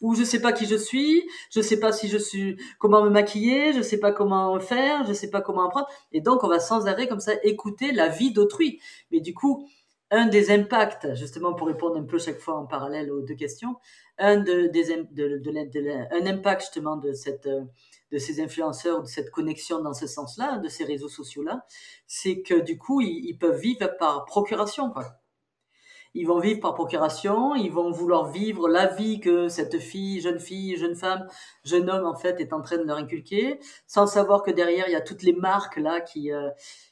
[0.01, 3.09] où je sais pas qui je suis, je sais pas si je suis, comment me
[3.09, 6.59] maquiller, je sais pas comment faire, je sais pas comment apprendre, et donc on va
[6.59, 8.79] sans arrêt comme ça écouter la vie d'autrui.
[9.11, 9.67] Mais du coup,
[10.11, 13.75] un des impacts, justement pour répondre un peu chaque fois en parallèle aux deux questions,
[14.17, 17.47] un de, des, de, de, un impact justement de cette
[18.11, 21.65] de ces influenceurs, de cette connexion dans ce sens-là, de ces réseaux sociaux-là,
[22.07, 25.18] c'est que du coup ils, ils, peuvent vivre par procuration, quoi.
[26.15, 30.39] Ils vont vivre par procuration, ils vont vouloir vivre la vie que cette fille, jeune
[30.39, 31.27] fille, jeune femme,
[31.63, 34.91] jeune homme en fait est en train de leur inculquer, sans savoir que derrière il
[34.91, 36.49] y a toutes les marques là qui euh,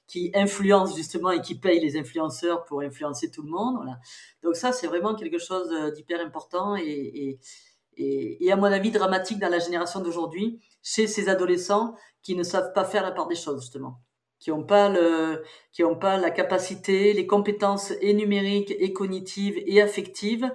[0.07, 3.75] qui influencent justement et qui payent les influenceurs pour influencer tout le monde.
[3.75, 3.99] Voilà.
[4.41, 7.39] Donc ça, c'est vraiment quelque chose d'hyper important et, et,
[7.97, 12.43] et, et, à mon avis dramatique dans la génération d'aujourd'hui, chez ces adolescents qui ne
[12.43, 13.99] savent pas faire la part des choses justement,
[14.39, 19.61] qui n'ont pas le, qui ont pas la capacité, les compétences et numériques et cognitives
[19.65, 20.49] et affectives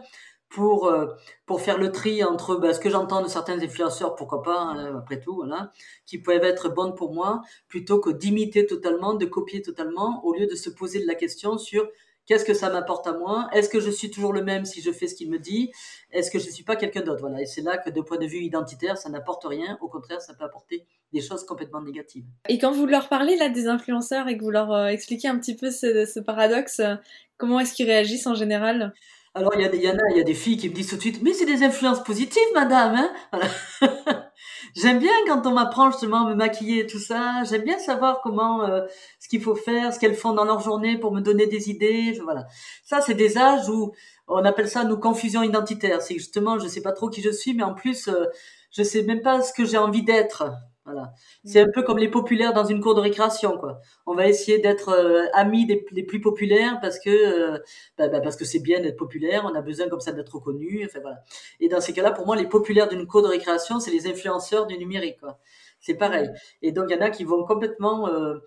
[0.49, 1.07] pour euh,
[1.47, 4.97] pour faire le tri entre bah, ce que j'entends de certains influenceurs, pourquoi pas, hein,
[4.99, 5.73] après tout, voilà,
[6.07, 10.47] qui peuvent être bonnes pour moi, plutôt que d'imiter totalement, de copier totalement, au lieu
[10.47, 11.89] de se poser la question sur
[12.27, 14.91] qu'est-ce que ça m'apporte à moi, est-ce que je suis toujours le même si je
[14.93, 15.73] fais ce qu'il me dit,
[16.11, 17.41] est-ce que je ne suis pas quelqu'un d'autre, voilà.
[17.41, 20.35] Et c'est là que de point de vue identitaire, ça n'apporte rien, au contraire, ça
[20.35, 22.25] peut apporter des choses complètement négatives.
[22.49, 25.39] Et quand vous leur parlez là des influenceurs et que vous leur euh, expliquez un
[25.39, 26.95] petit peu ce, paradoxe, euh,
[27.37, 28.95] comment est-ce qu'ils réagissent en général?
[29.35, 30.97] Alors, il y, a, en a, il y a des filles qui me disent tout
[30.97, 32.95] de suite, mais c'est des influences positives, madame.
[32.97, 33.49] Hein voilà.
[34.77, 37.43] J'aime bien quand on m'apprend justement à me maquiller et tout ça.
[37.45, 38.83] J'aime bien savoir comment, euh,
[39.21, 42.19] ce qu'il faut faire, ce qu'elles font dans leur journée pour me donner des idées.
[42.23, 42.47] Voilà.
[42.85, 43.93] Ça, c'est des âges où
[44.29, 46.03] on appelle ça nos confusions identitaires.
[46.03, 48.27] C'est justement, je sais pas trop qui je suis, mais en plus, euh,
[48.71, 50.45] je sais même pas ce que j'ai envie d'être.
[50.85, 51.13] Voilà.
[51.45, 53.81] C'est un peu comme les populaires dans une cour de récréation, quoi.
[54.05, 57.59] On va essayer d'être euh, amis des, des, plus populaires parce que euh,
[57.97, 59.45] bah, bah, parce que c'est bien d'être populaire.
[59.45, 60.85] On a besoin comme ça d'être reconnu.
[60.85, 61.23] Enfin voilà.
[61.61, 64.67] Et dans ces cas-là, pour moi, les populaires d'une cour de récréation, c'est les influenceurs
[64.67, 65.39] du numérique, quoi.
[65.81, 66.31] C'est pareil.
[66.63, 68.39] Et donc il y en a qui vont complètement euh,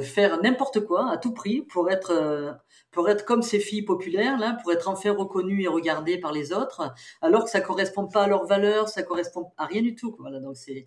[0.00, 2.56] faire n'importe quoi à tout prix pour être
[2.92, 6.52] pour être comme ces filles populaires là, pour être enfin reconnues et regardées par les
[6.52, 6.92] autres,
[7.22, 10.12] alors que ça correspond pas à leurs valeurs, ça correspond à rien du tout.
[10.12, 10.24] Quoi.
[10.24, 10.40] Voilà.
[10.40, 10.84] Donc c'est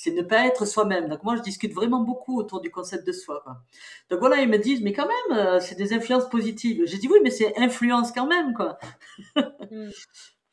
[0.00, 1.08] c'est ne pas être soi-même.
[1.08, 3.42] Donc moi, je discute vraiment beaucoup autour du concept de soi.
[3.44, 3.58] Quoi.
[4.08, 6.84] Donc voilà, ils me disent, mais quand même, euh, c'est des influences positives.
[6.86, 8.78] J'ai dit oui, mais c'est influence quand même, quoi.
[9.70, 9.90] Mm.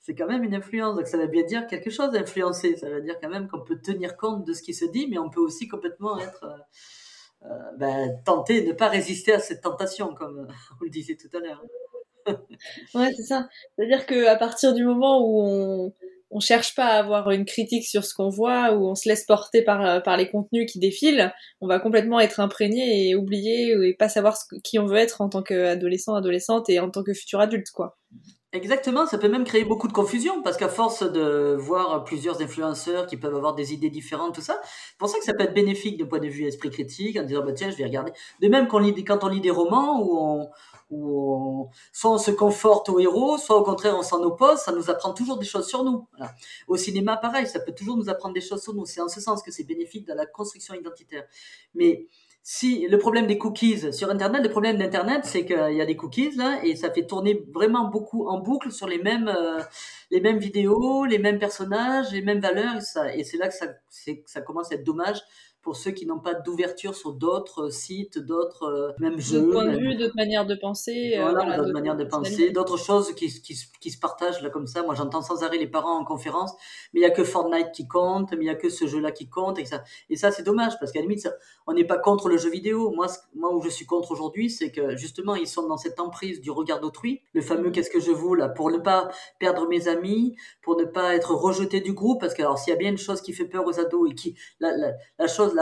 [0.02, 0.96] c'est quand même une influence.
[0.96, 2.76] Donc ça veut bien dire quelque chose, influencer.
[2.76, 5.18] Ça veut dire quand même qu'on peut tenir compte de ce qui se dit, mais
[5.18, 6.58] on peut aussi complètement être euh, euh,
[7.78, 10.48] ben, tenté, ne pas résister à cette tentation, comme
[10.82, 11.64] on le disait tout à l'heure.
[12.96, 13.48] ouais, c'est ça.
[13.76, 15.94] C'est-à-dire qu'à partir du moment où on
[16.30, 19.26] on cherche pas à avoir une critique sur ce qu'on voit ou on se laisse
[19.26, 23.72] porter par, euh, par les contenus qui défilent, on va complètement être imprégné et oublier
[23.72, 27.04] et pas savoir ce, qui on veut être en tant qu'adolescent, adolescente et en tant
[27.04, 27.97] que futur adulte, quoi.
[28.54, 33.06] Exactement, ça peut même créer beaucoup de confusion parce qu'à force de voir plusieurs influenceurs
[33.06, 35.54] qui peuvent avoir des idées différentes, tout ça, c'est pour ça que ça peut être
[35.54, 38.14] bénéfique d'un point de vue esprit critique en disant bah tiens je vais regarder.
[38.42, 38.78] De même quand
[39.26, 40.50] on lit, des romans où on,
[40.90, 44.72] où on, soit on se conforte au héros, soit au contraire on s'en oppose, ça
[44.72, 46.08] nous apprend toujours des choses sur nous.
[46.70, 48.86] Au cinéma, pareil, ça peut toujours nous apprendre des choses sur nous.
[48.86, 51.26] C'est en ce sens que c'est bénéfique dans la construction identitaire.
[51.76, 52.08] Mais
[52.50, 55.98] si le problème des cookies sur Internet, le problème d'Internet, c'est qu'il y a des
[55.98, 59.60] cookies là et ça fait tourner vraiment beaucoup en boucle sur les mêmes euh,
[60.12, 62.78] les mêmes vidéos, les mêmes personnages, les mêmes valeurs
[63.14, 63.66] et et c'est là que ça
[64.26, 65.20] ça commence à être dommage
[65.62, 69.42] pour ceux qui n'ont pas d'ouverture sur d'autres sites, d'autres euh, même jeux.
[69.42, 71.16] D'autres points de vue, d'autres manières de penser.
[71.18, 74.50] Euh, voilà, voilà d'autres manières de penser, d'autres choses qui, qui, qui, se partagent là
[74.50, 74.84] comme ça.
[74.84, 76.54] Moi, j'entends sans arrêt les parents en conférence,
[76.94, 79.12] mais il y a que Fortnite qui compte, mais il y a que ce jeu-là
[79.12, 81.34] qui compte, et ça, et ça c'est dommage parce qu'à la limite, ça,
[81.66, 82.92] on n'est pas contre le jeu vidéo.
[82.92, 86.40] Moi, moi où je suis contre aujourd'hui, c'est que justement, ils sont dans cette emprise
[86.40, 89.90] du regard d'autrui, le fameux qu'est-ce que je vaux là, pour ne pas perdre mes
[89.90, 92.92] amis, pour ne pas être rejeté du groupe, parce que alors s'il y a bien
[92.92, 95.57] une chose qui fait peur aux ados et qui la, la, la chose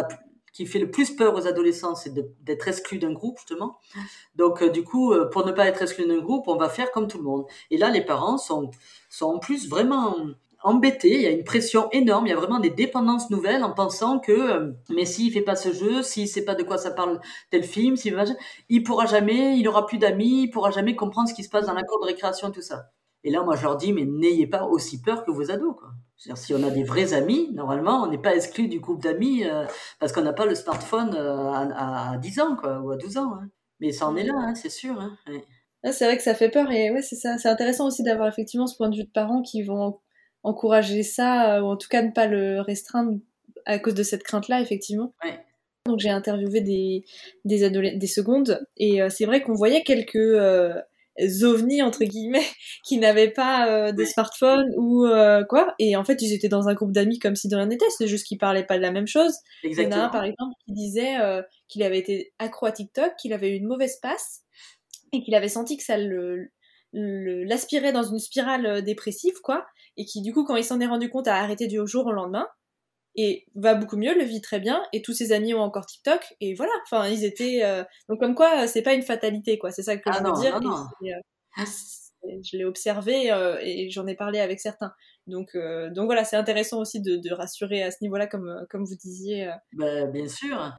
[0.56, 3.78] qui fait le plus peur aux adolescents, c'est d'être exclu d'un groupe, justement.
[4.36, 6.92] Donc, euh, du coup, euh, pour ne pas être exclu d'un groupe, on va faire
[6.92, 7.46] comme tout le monde.
[7.72, 8.72] Et là, les parents sont,
[9.10, 10.16] sont en plus vraiment
[10.64, 11.14] embêtés.
[11.14, 12.26] Il y a une pression énorme.
[12.26, 15.58] Il y a vraiment des dépendances nouvelles en pensant que, euh, mais s'il fait pas
[15.58, 17.20] ce jeu, s'il sait pas de quoi ça parle
[17.52, 18.18] tel film, s'il
[18.70, 21.66] il pourra jamais, il aura plus d'amis, il pourra jamais comprendre ce qui se passe
[21.68, 22.92] dans la cour de récréation, tout ça.
[23.26, 25.90] Et là, moi, je leur dis, mais n'ayez pas aussi peur que vos ados, quoi.
[26.36, 29.66] si on a des vrais amis, normalement, on n'est pas exclu du groupe d'amis euh,
[30.00, 33.18] parce qu'on n'a pas le smartphone euh, à, à, 10 ans, quoi, ou à 12
[33.18, 33.34] ans.
[33.34, 33.50] Hein.
[33.80, 35.02] Mais ça en est là, hein, c'est sûr.
[35.02, 35.18] Hein.
[35.28, 35.44] Ouais.
[35.84, 37.40] Ah, c'est vrai que ça fait peur et ouais, c'est ça.
[37.40, 40.00] C'est intéressant aussi d'avoir effectivement ce point de vue de parents qui vont
[40.44, 43.20] encourager ça, euh, ou en tout cas ne pas le restreindre
[43.66, 45.16] à cause de cette crainte-là, effectivement.
[45.88, 47.06] Donc j'ai interviewé des,
[47.44, 50.16] des, des secondes et euh, c'est vrai qu'on voyait quelques
[51.44, 52.46] ovnis entre guillemets
[52.86, 55.74] qui n'avaient pas euh, de smartphone ou euh, quoi.
[55.80, 57.90] Et en fait ils étaient dans un groupe d'amis comme si de rien n'était.
[57.98, 59.34] C'est juste qu'ils parlaient pas de la même chose.
[59.64, 60.10] Il y en a un Exactement.
[60.10, 63.68] par exemple qui disait euh, qu'il avait été accro à TikTok qu'il avait eu une
[63.68, 64.42] mauvaise passe
[65.14, 66.50] et qu'il avait senti que ça le
[66.98, 69.66] le- l'aspirait dans une spirale euh, dépressive quoi.
[69.98, 72.12] Et qui du coup quand il s'en est rendu compte a arrêté du jour au
[72.12, 72.48] lendemain
[73.16, 76.36] et va beaucoup mieux, le vit très bien, et tous ses amis ont encore TikTok,
[76.42, 77.62] et voilà, enfin, ils étaient...
[77.64, 80.34] euh, Donc comme quoi, c'est pas une fatalité, quoi, c'est ça que Ah je non,
[80.34, 80.86] veux dire, non, non.
[81.10, 81.62] euh,
[82.44, 84.92] je l'ai observé, euh, et j'en ai parlé avec certains.
[85.28, 88.84] Donc, euh, donc voilà, c'est intéressant aussi de, de rassurer à ce niveau-là, comme, comme
[88.84, 89.50] vous disiez.
[89.74, 90.72] Ben, bien sûr.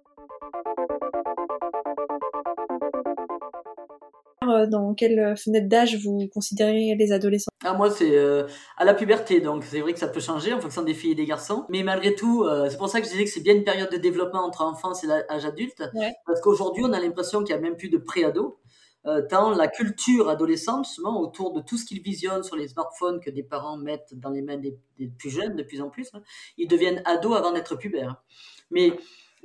[4.71, 7.51] Dans quelle fenêtre d'âge vous considérez les adolescents?
[7.67, 10.61] Ah, moi, c'est euh, à la puberté, donc c'est vrai que ça peut changer en
[10.61, 11.67] fonction des filles et des garçons.
[11.69, 13.91] Mais malgré tout, euh, c'est pour ça que je disais que c'est bien une période
[13.91, 15.83] de développement entre enfance et l'âge adulte.
[15.95, 16.15] Ouais.
[16.27, 18.61] Parce qu'aujourd'hui, on a l'impression qu'il n'y a même plus de pré-ado.
[19.07, 23.19] Euh, tant la culture adolescente, justement, autour de tout ce qu'ils visionnent sur les smartphones
[23.19, 26.09] que des parents mettent dans les mains des, des plus jeunes, de plus en plus,
[26.15, 26.23] hein,
[26.59, 28.23] ils deviennent ados avant d'être pubères.
[28.71, 28.97] Mais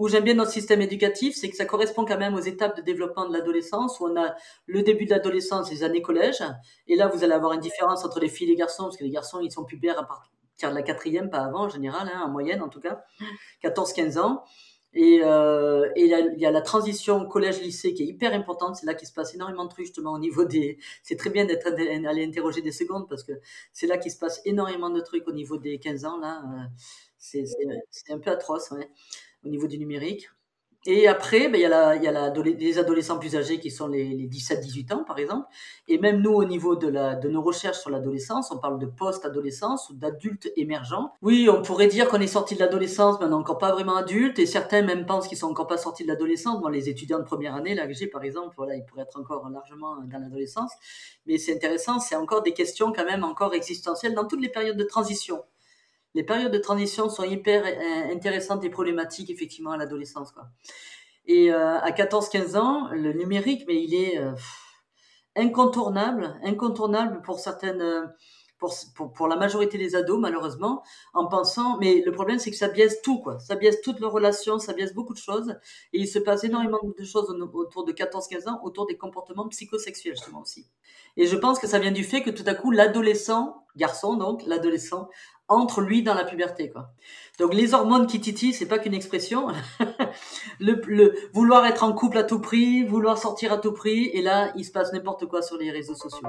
[0.01, 2.81] où j'aime bien notre système éducatif, c'est que ça correspond quand même aux étapes de
[2.81, 4.33] développement de l'adolescence, où on a
[4.65, 6.43] le début de l'adolescence, les années collège,
[6.87, 9.03] et là vous allez avoir une différence entre les filles et les garçons, parce que
[9.03, 12.23] les garçons ils sont pubères à partir de la quatrième, pas avant en général, hein,
[12.25, 13.03] en moyenne en tout cas,
[13.63, 14.43] 14-15 ans.
[14.93, 18.75] Et, euh, il y a la transition collège-lycée qui est hyper importante.
[18.75, 20.79] C'est là qu'il se passe énormément de trucs justement au niveau des.
[21.03, 23.33] C'est très bien d'être allé interroger des secondes parce que
[23.71, 26.41] c'est là qu'il se passe énormément de trucs au niveau des 15 ans là.
[26.43, 26.65] Euh,
[27.21, 28.89] c'est un peu atroce, ouais,
[29.43, 30.29] au niveau du numérique.
[30.87, 33.87] Et après, ben, il y a, la, y a les adolescents plus âgés qui sont
[33.87, 35.45] les, les 17-18 ans, par exemple.
[35.87, 38.87] Et même nous, au niveau de, la, de nos recherches sur l'adolescence, on parle de
[38.87, 41.13] post-adolescence ou d'adultes émergents.
[41.21, 43.95] Oui, on pourrait dire qu'on est sorti de l'adolescence, mais on n'est encore pas vraiment
[43.95, 44.39] adulte.
[44.39, 46.59] Et certains même pensent qu'ils sont encore pas sortis de l'adolescence.
[46.59, 49.19] Bon, les étudiants de première année, là, que j'ai, par exemple, voilà, ils pourraient être
[49.19, 50.71] encore largement dans l'adolescence.
[51.27, 54.77] Mais c'est intéressant, c'est encore des questions quand même encore existentielles dans toutes les périodes
[54.77, 55.43] de transition
[56.13, 60.43] les périodes de transition sont hyper euh, intéressantes et problématiques effectivement à l'adolescence quoi.
[61.25, 64.31] Et euh, à 14-15 ans, le numérique, mais il est euh,
[65.35, 68.11] incontournable, incontournable pour certaines,
[68.57, 72.69] pour, pour, la majorité des ados malheureusement, en pensant, mais le problème c'est que ça
[72.69, 75.55] biaise tout quoi, ça biaise toutes leurs relations, ça biaise beaucoup de choses,
[75.93, 80.15] et il se passe énormément de choses autour de 14-15 ans, autour des comportements psychosexuels
[80.15, 80.67] justement aussi.
[81.17, 84.43] Et je pense que ça vient du fait que tout à coup l'adolescent, garçon donc,
[84.45, 85.07] l'adolescent
[85.55, 86.91] entre lui dans la puberté quoi.
[87.39, 89.47] Donc les hormones qui titillent, c'est pas qu'une expression.
[90.59, 94.51] le, vouloir être en couple à tout prix, vouloir sortir à tout prix, et là
[94.55, 96.27] il se passe n'importe quoi sur les réseaux sociaux.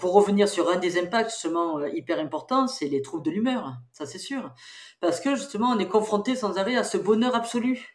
[0.00, 3.72] Pour revenir sur un des impacts justement euh, hyper importants, c'est les troubles de l'humeur,
[3.92, 4.52] ça c'est sûr,
[5.00, 7.94] parce que justement on est confronté sans arrêt à ce bonheur absolu,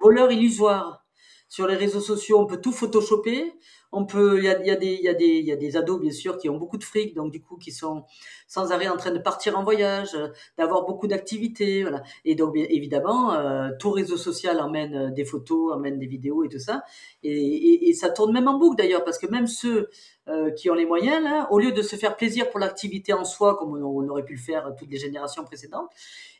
[0.00, 1.04] bonheur illusoire.
[1.48, 3.54] Sur les réseaux sociaux, on peut tout photoshopper.
[3.92, 6.48] On peut, il y a, y, a y, y a des ados bien sûr qui
[6.48, 8.04] ont beaucoup de fric, donc du coup qui sont
[8.46, 10.16] sans arrêt en train de partir en voyage,
[10.56, 12.02] d'avoir beaucoup d'activités, voilà.
[12.24, 16.58] Et donc évidemment, euh, tout réseau social emmène des photos, emmène des vidéos et tout
[16.58, 16.82] ça.
[17.22, 19.88] Et, ça tourne même en boucle d'ailleurs, parce que même ceux
[20.28, 23.24] euh, qui ont les moyens, là, au lieu de se faire plaisir pour l'activité en
[23.24, 25.90] soi, comme on, aurait pu le faire toutes les générations précédentes,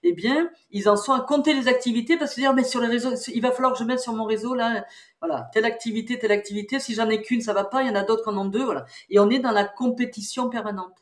[0.03, 2.87] eh bien, ils en sont à compter les activités parce que dire, mais sur les
[2.87, 4.85] réseaux, il va falloir que je mette sur mon réseau là,
[5.21, 6.79] voilà, telle activité, telle activité.
[6.79, 7.83] Si j'en ai qu'une, ça va pas.
[7.83, 8.87] Il y en a d'autres qui en ont deux, voilà.
[9.11, 10.97] Et on est dans la compétition permanente.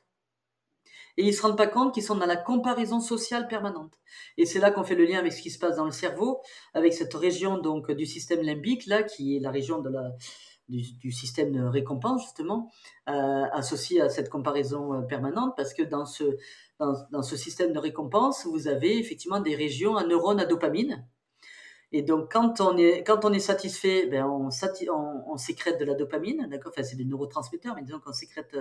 [1.19, 3.95] Et ils se rendent pas compte qu'ils sont dans la comparaison sociale permanente.
[4.37, 6.41] Et c'est là qu'on fait le lien avec ce qui se passe dans le cerveau,
[6.75, 10.13] avec cette région donc du système limbique là, qui est la région de la
[10.69, 12.71] du, système de récompense justement
[13.09, 16.25] euh, associé à cette comparaison euh, permanente parce que dans ce
[16.81, 21.07] dans, dans, ce système de récompense vous avez effectivement des régions à neurones à dopamine
[21.97, 24.51] et donc quand on est satisfait ben on,
[25.39, 26.73] sécrète de la dopamine d'accord?
[26.75, 28.55] Enfin c'est des neurotransmetteurs mais disons qu'on sécrète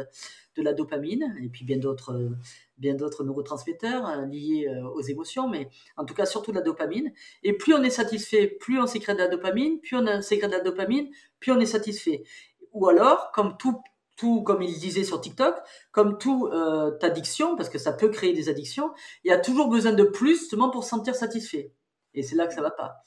[0.56, 2.32] de la dopamine et puis bien d'autres
[2.78, 7.12] d'autres neurotransmetteurs euh, liés aux émotions mais en tout cas surtout de la dopamine.
[7.44, 10.56] Et plus on est satisfait plus on sécrète de la dopamine plus on sécrète de
[10.56, 11.10] la dopamine
[11.42, 12.24] plus on est satisfait.
[12.72, 13.82] Ou alors comme tout
[14.16, 15.56] tout comme il disait sur TikTok,
[15.92, 18.92] comme toute euh, addiction, parce que ça peut créer des addictions,
[19.26, 21.74] il y a toujours besoin de plus justement pour se sentir satisfait.
[22.16, 23.02] Et c'est là que ça va pas.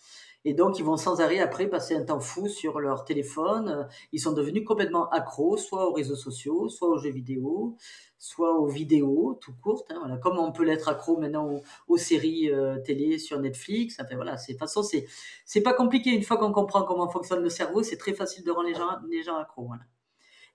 [0.44, 3.88] Et donc, ils vont sans arrêt après passer un temps fou sur leur téléphone.
[4.12, 7.76] Ils sont devenus complètement accros, soit aux réseaux sociaux, soit aux jeux vidéo,
[8.18, 9.90] soit aux vidéos tout courtes.
[9.90, 10.16] hein, voilà.
[10.18, 13.98] Comme on peut l'être accro maintenant aux, séries euh, télé sur Netflix.
[14.00, 16.10] Enfin, voilà, c'est pas compliqué.
[16.10, 18.98] Une fois qu'on comprend comment fonctionne le cerveau, c'est très facile de rendre les gens,
[19.10, 19.66] les gens accros.
[19.66, 19.82] Voilà.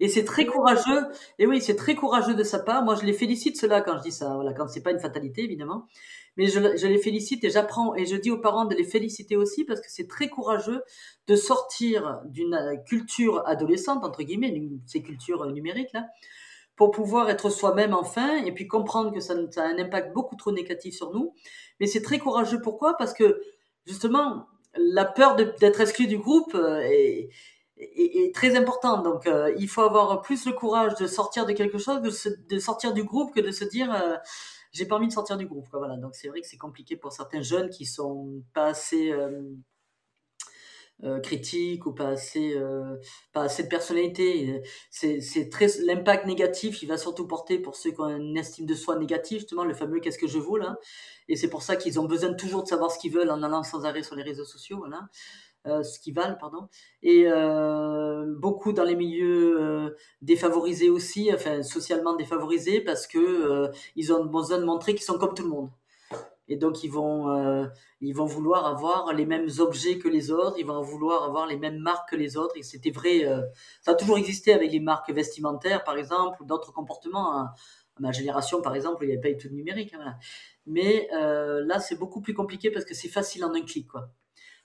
[0.03, 1.07] Et c'est très courageux.
[1.39, 2.83] Et oui, c'est très courageux de sa part.
[2.83, 4.33] Moi, je les félicite cela quand je dis ça.
[4.35, 5.87] Voilà, quand c'est pas une fatalité, évidemment.
[6.35, 9.63] Mais je, les félicite et j'apprends et je dis aux parents de les féliciter aussi
[9.63, 10.83] parce que c'est très courageux
[11.27, 16.07] de sortir d'une culture adolescente entre guillemets, d'une- ces cultures numériques là,
[16.75, 20.51] pour pouvoir être soi-même enfin et puis comprendre que ça, a un impact beaucoup trop
[20.51, 21.33] négatif sur nous.
[21.79, 22.59] Mais c'est très courageux.
[22.61, 22.97] Pourquoi?
[22.97, 23.39] Parce que
[23.85, 26.81] justement, la peur d'être exclu du groupe euh,
[27.77, 29.03] est, très importante.
[29.03, 32.93] Donc, euh, il faut avoir plus le courage de sortir de quelque chose, de, sortir
[32.93, 34.15] du groupe, que de se dire euh,
[34.71, 35.67] j'ai pas envie de sortir du groupe.
[35.71, 35.97] Voilà.
[35.97, 39.41] Donc, c'est vrai que c'est compliqué pour certains jeunes qui sont pas assez euh,
[41.19, 42.55] critiques ou pas assez,
[43.33, 44.61] pas assez de personnalité.
[44.89, 46.81] C'est très l'impact négatif.
[46.81, 49.73] Il va surtout porter pour ceux qui ont une estime de soi négative, justement le
[49.73, 50.77] fameux qu'est-ce que je vaux là.
[51.27, 53.63] Et c'est pour ça qu'ils ont besoin toujours de savoir ce qu'ils veulent en allant
[53.63, 54.77] sans arrêt sur les réseaux sociaux.
[54.77, 55.09] Voilà.
[55.65, 56.67] Euh, ce qu'ils valent, pardon.
[57.03, 63.71] Et euh, beaucoup dans les milieux euh, défavorisés aussi, enfin socialement défavorisés, parce que euh,
[63.95, 65.69] ils ont besoin de montrer qu'ils sont comme tout le monde.
[66.49, 67.65] Et donc ils vont, euh,
[68.01, 71.57] ils vont vouloir avoir les mêmes objets que les autres, ils vont vouloir avoir les
[71.57, 72.57] mêmes marques que les autres.
[72.57, 73.41] Et c'était vrai, euh,
[73.81, 77.39] ça a toujours existé avec les marques vestimentaires, par exemple, ou d'autres comportements.
[77.39, 77.53] hein.
[77.99, 79.93] Ma génération, par exemple, il n'y avait pas eu tout de numérique.
[79.93, 80.15] hein.
[80.65, 84.09] Mais euh, là, c'est beaucoup plus compliqué parce que c'est facile en un clic, quoi.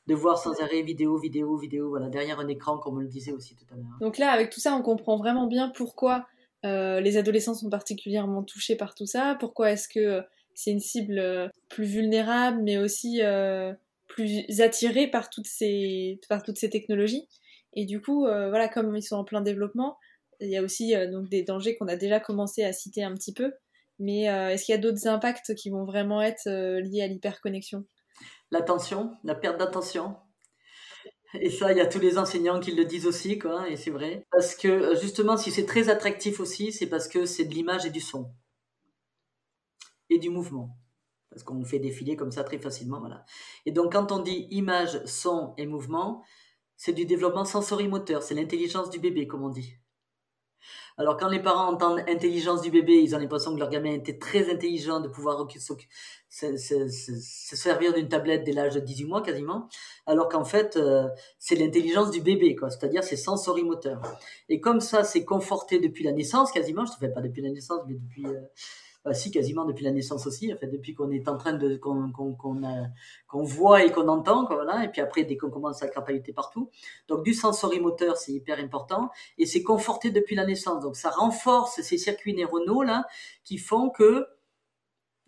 [0.09, 3.33] De voir sans arrêt vidéo, vidéo, vidéo, voilà, derrière un écran, comme on le disait
[3.33, 3.99] aussi tout à l'heure.
[4.01, 6.27] Donc là, avec tout ça, on comprend vraiment bien pourquoi
[6.65, 10.23] euh, les adolescents sont particulièrement touchés par tout ça, pourquoi est-ce que
[10.55, 13.73] c'est une cible euh, plus vulnérable, mais aussi euh,
[14.09, 17.29] plus attirée par toutes ces, par toutes ces technologies.
[17.75, 19.99] Et du coup, euh, voilà, comme ils sont en plein développement,
[20.41, 23.15] il y a aussi euh, donc des dangers qu'on a déjà commencé à citer un
[23.15, 23.53] petit peu.
[24.01, 27.09] Mais euh, est-ce qu'il y a d'autres impacts qui vont vraiment être euh, liés à
[27.09, 27.85] l'hyperconnexion?
[28.51, 30.17] L'attention, la perte d'attention.
[31.35, 33.91] Et ça, il y a tous les enseignants qui le disent aussi, quoi, et c'est
[33.91, 34.27] vrai.
[34.31, 37.85] Parce que euh, justement, si c'est très attractif aussi, c'est parce que c'est de l'image
[37.85, 38.33] et du son.
[40.09, 40.79] Et du mouvement.
[41.29, 43.25] Parce qu'on fait défiler comme ça très facilement, voilà.
[43.67, 46.25] Et donc, quand on dit image, son et mouvement,
[46.77, 49.75] c'est du développement sensorimoteur, c'est l'intelligence du bébé, comme on dit.
[51.01, 54.19] Alors, quand les parents entendent intelligence du bébé, ils ont l'impression que leur gamin était
[54.19, 55.47] très intelligent de pouvoir
[56.29, 59.69] se, se- se- se servir d'une tablette dès l'âge de 18 mois quasiment,
[60.07, 61.09] alors qu'en fait, euh,
[61.39, 62.69] c'est l'intelligence du bébé, quoi.
[62.71, 64.01] C'est-à-dire, c'est sensorimoteur.
[64.49, 67.51] Et comme ça, c'est conforté depuis la naissance quasiment, je ne fais pas depuis la
[67.51, 68.41] naissance, mais depuis, euh,
[69.15, 73.85] si, quasiment depuis la naissance aussi, depuis qu'on est en train de, qu'on, qu'on voit
[73.85, 74.49] et qu'on entend.
[74.83, 76.71] Et puis après, dès qu'on commence à crapahuter partout.
[77.09, 79.11] Donc, du sensorimoteur, c'est hyper important.
[79.39, 80.83] Et c'est conforté depuis la naissance.
[80.83, 83.07] Donc, ça renforce ces circuits neuronaux, là,
[83.45, 84.27] qui font que,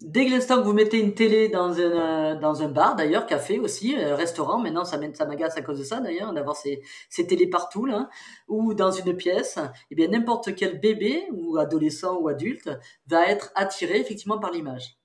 [0.02, 3.26] Dès que l'instant que vous mettez une télé dans un, euh, dans un bar, d'ailleurs,
[3.26, 6.80] café aussi, euh, restaurant, maintenant ça, ça m'agace à cause de ça d'ailleurs, d'avoir ces,
[7.10, 8.08] ces télés partout, là,
[8.48, 9.58] ou dans une pièce,
[9.90, 12.70] eh bien n'importe quel bébé, ou adolescent ou adulte,
[13.08, 14.96] va être attiré effectivement par l'image.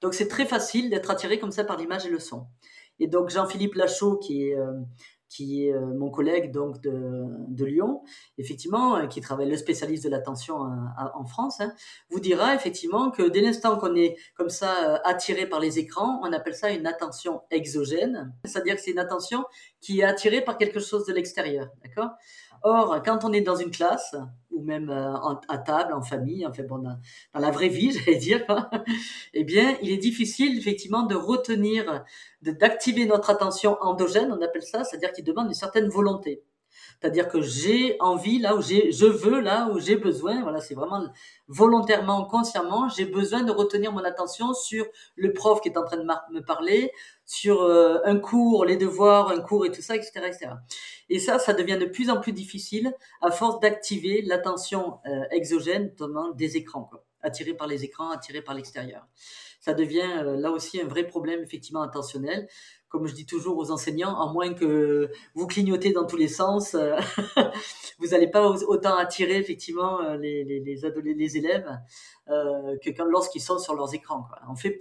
[0.00, 2.46] Donc c'est très facile d'être attiré comme ça par l'image et le son.
[3.00, 4.72] Et donc Jean-Philippe Lachaud, qui est, euh,
[5.28, 8.02] qui est euh, mon collègue donc de, de Lyon,
[8.38, 10.68] effectivement, euh, qui travaille le spécialiste de l'attention euh,
[11.14, 11.72] en France, hein,
[12.10, 16.32] vous dira effectivement que dès l'instant qu'on est comme ça attiré par les écrans, on
[16.32, 19.44] appelle ça une attention exogène, c'est-à-dire que c'est une attention
[19.80, 22.10] qui est attirée par quelque chose de l'extérieur, d'accord?
[22.62, 24.16] Or, quand on est dans une classe,
[24.54, 25.14] ou même euh,
[25.48, 26.98] à table, en famille, enfin bon, dans,
[27.34, 28.70] la vraie vie, j'allais dire, quoi,
[29.34, 32.04] eh bien, il est difficile effectivement de retenir,
[32.42, 36.42] d'activer notre attention endogène, on appelle ça, c'est-à-dire qu'il demande une certaine volonté.
[37.00, 40.42] C'est-à-dire que j'ai envie là où j'ai, je veux là où j'ai besoin.
[40.42, 41.04] Voilà, c'est vraiment
[41.48, 45.98] volontairement, consciemment, j'ai besoin de retenir mon attention sur le prof qui est en train
[45.98, 46.92] de me parler,
[47.26, 50.50] sur euh, un cours, les devoirs, un cours et tout ça, etc., etc.
[51.08, 55.94] Et ça, ça devient de plus en plus difficile à force d'activer l'attention euh, exogène,
[55.98, 57.04] notamment des écrans, quoi.
[57.22, 59.06] attiré par les écrans, attiré par l'extérieur.
[59.60, 62.48] Ça devient euh, là aussi un vrai problème effectivement attentionnel
[62.94, 66.76] comme je dis toujours aux enseignants, à moins que vous clignotez dans tous les sens,
[66.76, 66.94] euh,
[67.98, 71.68] vous n'allez pas au- autant attirer effectivement euh, les, élèves
[72.28, 74.28] euh, que lorsqu'ils sont sur leurs écrans.
[74.48, 74.80] On fait,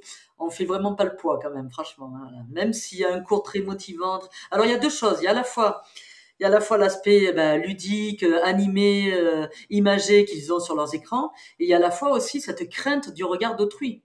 [0.51, 2.13] fait vraiment pas le poids quand même, franchement.
[2.15, 2.29] hein.
[2.51, 4.19] Même s'il y a un cours très motivant.
[4.51, 5.17] Alors il y a deux choses.
[5.21, 5.33] Il y a à
[6.51, 11.63] la fois l'aspect eh ben, ludique, animé, euh, imagé qu'ils ont sur leurs écrans, et
[11.63, 14.03] il y a à la fois aussi cette crainte du regard d'autrui.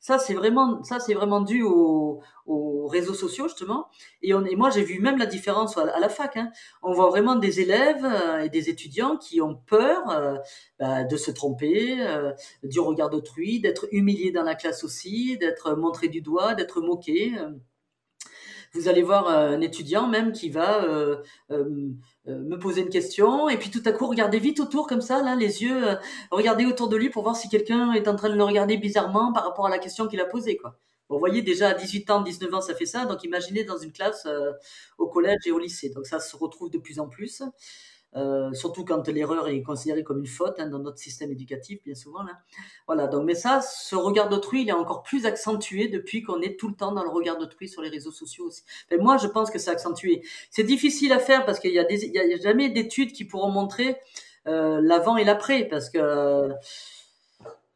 [0.00, 3.88] Ça, c'est vraiment, ça, c'est vraiment dû aux, aux réseaux sociaux, justement.
[4.22, 6.36] Et, on, et moi, j'ai vu même la différence à, la fac.
[6.36, 6.50] Hein.
[6.82, 10.36] On voit vraiment des élèves euh, et des étudiants qui ont peur euh,
[10.78, 12.32] bah, de se tromper, euh,
[12.62, 17.32] du regard d'autrui, d'être humiliés dans la classe aussi, d'être montré du doigt, d'être moqué.
[18.74, 21.16] Vous allez voir un étudiant même qui va euh,
[21.50, 21.64] euh,
[22.26, 25.34] me poser une question et puis tout à coup regarder vite autour comme ça, là,
[25.34, 25.94] les yeux, euh,
[26.30, 29.32] regarder autour de lui pour voir si quelqu'un est en train de le regarder bizarrement
[29.32, 30.78] par rapport à la question qu'il a posée, quoi.
[31.08, 33.06] Vous voyez, déjà à 18 ans, 19 ans, ça fait ça.
[33.06, 34.52] Donc imaginez dans une classe euh,
[34.98, 35.88] au collège et au lycée.
[35.90, 37.42] Donc ça se retrouve de plus en plus.
[38.16, 41.94] Euh, surtout quand l'erreur est considérée comme une faute hein, dans notre système éducatif, bien
[41.94, 42.22] souvent.
[42.22, 42.38] Là.
[42.86, 46.58] Voilà, donc, mais ça, ce regard d'autrui, il est encore plus accentué depuis qu'on est
[46.58, 48.62] tout le temps dans le regard d'autrui sur les réseaux sociaux aussi.
[48.98, 50.22] Moi, je pense que c'est accentué.
[50.50, 51.86] C'est difficile à faire parce qu'il y a,
[52.42, 53.98] jamais d'études qui pourront montrer
[54.46, 55.68] euh, l'avant et l'après,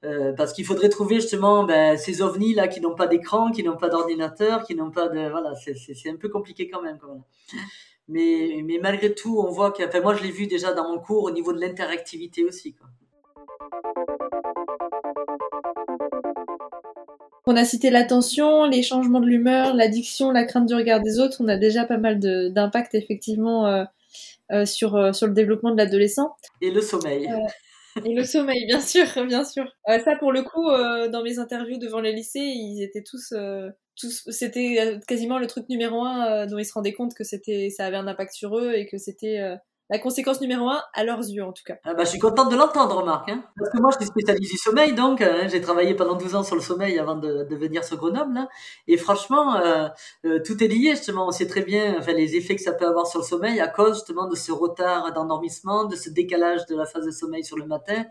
[0.04, 3.62] euh, parce qu'il faudrait trouver justement ben, ces ovnis là qui n'ont pas d'écran, qui
[3.62, 6.70] n'ont pas d'ordinateur, qui n'ont pas de voilà, c'est un peu compliqué.
[6.70, 6.98] Quand même.
[8.08, 10.98] Mais, mais malgré tout, on voit que, enfin, moi je l'ai vu déjà dans mon
[10.98, 12.74] cours au niveau de l'interactivité aussi.
[12.74, 12.88] Quoi.
[17.46, 21.38] On a cité l'attention, les changements de l'humeur, l'addiction, la crainte du regard des autres.
[21.40, 23.84] On a déjà pas mal d'impact effectivement euh,
[24.52, 26.36] euh, sur, euh, sur le développement de l'adolescent.
[26.60, 27.28] Et le sommeil.
[27.96, 29.64] Euh, et le sommeil, bien sûr, bien sûr.
[29.88, 33.32] Euh, ça, pour le coup, euh, dans mes interviews devant les lycées, ils étaient tous,
[33.32, 37.70] euh, tous, c'était quasiment le truc numéro un dont ils se rendaient compte que c'était,
[37.70, 39.56] ça avait un impact sur eux et que c'était
[39.90, 41.76] la conséquence numéro un à leurs yeux en tout cas.
[41.84, 43.30] Ah bah, je suis contente de l'entendre, remarque.
[43.30, 46.42] Hein Parce que moi, je suis spécialisée sommeil, donc hein, j'ai travaillé pendant 12 ans
[46.42, 48.32] sur le sommeil avant de, de venir sur Grenoble.
[48.34, 48.48] Là.
[48.88, 49.88] Et franchement, euh,
[50.24, 51.26] euh, tout est lié justement.
[51.26, 53.68] On sait très bien enfin, les effets que ça peut avoir sur le sommeil à
[53.68, 57.58] cause justement de ce retard d'endormissement, de ce décalage de la phase de sommeil sur
[57.58, 58.04] le matin,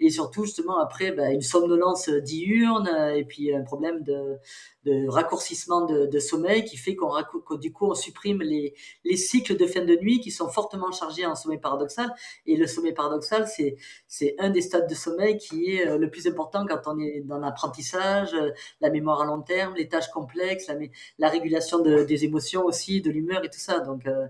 [0.00, 4.38] et surtout justement après bah, une somnolence diurne et puis un problème de
[4.84, 9.56] de raccourcissement de, sommeil qui fait qu'on qu du coup on supprime les, les cycles
[9.56, 12.12] de fin de nuit qui sont fortement chargés en sommeil paradoxal
[12.46, 13.76] et le sommeil paradoxal c'est
[14.08, 17.20] c'est un des stades de sommeil qui est euh, le plus important quand on est
[17.20, 18.34] dans l'apprentissage
[18.80, 20.74] la mémoire à long terme les tâches complexes la,
[21.18, 24.26] la régulation de, des émotions aussi de l'humeur et tout ça donc euh,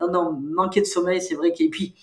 [0.00, 1.94] non non manquer de sommeil c'est vrai qu'et puis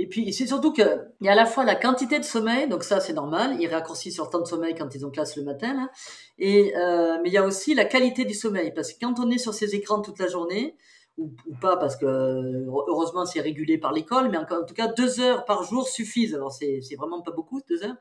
[0.00, 0.86] et puis, c'est surtout qu'il
[1.22, 3.56] y a à la fois la quantité de sommeil, donc ça, c'est normal.
[3.58, 5.74] Ils raccourcissent sur temps de sommeil quand ils ont classe le matin.
[5.74, 5.90] Là.
[6.38, 8.72] Et, euh, mais il y a aussi la qualité du sommeil.
[8.72, 10.76] Parce que quand on est sur ces écrans toute la journée,
[11.18, 15.44] ou, pas, parce que heureusement, c'est régulé par l'école, mais en, tout cas, deux heures
[15.44, 16.34] par jour suffisent.
[16.34, 17.96] Alors, c'est vraiment pas beaucoup, deux heures.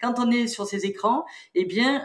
[0.00, 2.02] Quand on est sur ces écrans, eh bien,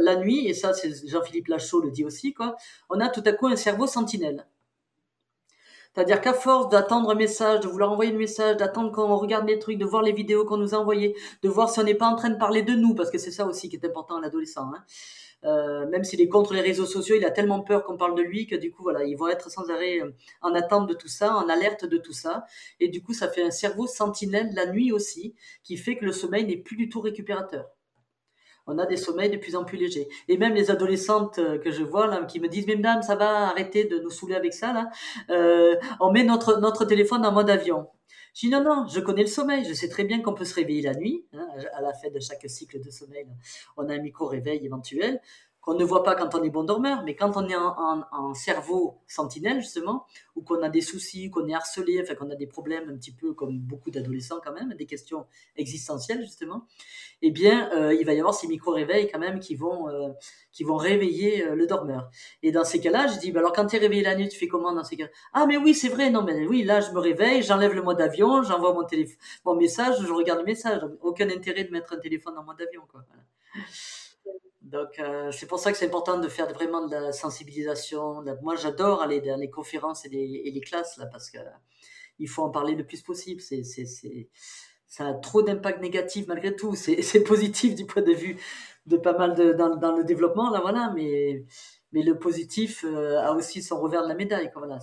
[0.00, 2.56] la nuit, et ça, c'est Jean-Philippe Lachaud le dit aussi, quoi,
[2.88, 4.46] on a tout à coup un cerveau sentinelle.
[5.94, 9.60] C'est-à-dire qu'à force d'attendre un message, de vouloir envoyer le message, d'attendre qu'on regarde les
[9.60, 12.08] trucs, de voir les vidéos qu'on nous a envoyées, de voir si on n'est pas
[12.08, 14.20] en train de parler de nous, parce que c'est ça aussi qui est important à
[14.20, 14.72] l'adolescent.
[14.74, 14.82] Hein.
[15.44, 18.22] Euh, même s'il est contre les réseaux sociaux, il a tellement peur qu'on parle de
[18.22, 21.08] lui que du coup, voilà, ils vont être sans arrêt euh, en attente de tout
[21.08, 22.44] ça, en alerte de tout ça.
[22.80, 26.12] Et du coup, ça fait un cerveau sentinelle la nuit aussi, qui fait que le
[26.12, 27.66] sommeil n'est plus du tout récupérateur
[28.66, 30.08] on a des sommeils de plus en plus légers.
[30.26, 33.14] Et même les adolescentes euh, que je vois là, qui me disent, mais madame, ça
[33.14, 34.88] va, arrêter de nous saouler avec ça là.
[36.00, 37.88] On met notre notre téléphone en mode avion.
[38.34, 40.54] Je dis non, non, je connais le sommeil, je sais très bien qu'on peut se
[40.54, 43.28] réveiller la nuit, hein, à la fin de chaque cycle de sommeil,
[43.76, 45.20] on a un micro-réveil éventuel
[45.64, 48.04] qu'on ne voit pas quand on est bon dormeur, mais quand on est en, en,
[48.12, 50.04] en cerveau sentinelle, justement,
[50.36, 53.12] ou qu'on a des soucis, qu'on est harcelé, enfin qu'on a des problèmes un petit
[53.12, 55.24] peu comme beaucoup d'adolescents quand même, des questions
[55.56, 56.66] existentielles, justement,
[57.22, 60.10] eh bien, euh, il va y avoir ces micro-réveils quand même qui vont, euh,
[60.52, 62.10] qui vont réveiller euh, le dormeur.
[62.42, 64.38] Et dans ces cas-là, je dis, bah, alors quand tu es réveillé la nuit, tu
[64.38, 65.08] fais comment dans ces cas?
[65.32, 68.02] Ah, mais oui, c'est vrai, non, mais oui, là, je me réveille, j'enlève le mode
[68.02, 68.86] avion, j'envoie mon,
[69.46, 70.82] mon message, je regarde le message.
[71.00, 73.00] Aucun intérêt de mettre un téléphone en mode avion, quoi.
[74.74, 78.24] Donc, euh, c'est pour ça que c'est important de faire vraiment de la sensibilisation.
[78.42, 81.38] Moi, j'adore aller dans les conférences et les, classes, là, parce que
[82.18, 83.40] il faut en parler le plus possible.
[83.40, 83.62] C'est,
[84.88, 86.74] ça a trop d'impact négatif malgré tout.
[86.74, 88.36] C'est, positif du point de vue
[88.86, 91.44] de pas mal dans le développement, là, voilà, mais,
[91.92, 94.80] mais le positif euh, a aussi son revers de la médaille, quoi, voilà.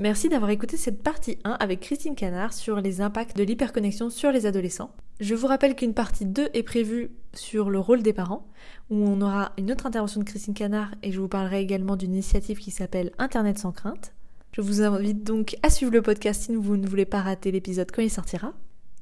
[0.00, 4.30] Merci d'avoir écouté cette partie 1 avec Christine Canard sur les impacts de l'hyperconnexion sur
[4.30, 4.92] les adolescents.
[5.18, 8.46] Je vous rappelle qu'une partie 2 est prévue sur le rôle des parents,
[8.90, 12.12] où on aura une autre intervention de Christine Canard et je vous parlerai également d'une
[12.12, 14.12] initiative qui s'appelle Internet sans crainte.
[14.52, 17.90] Je vous invite donc à suivre le podcast si vous ne voulez pas rater l'épisode
[17.90, 18.52] quand il sortira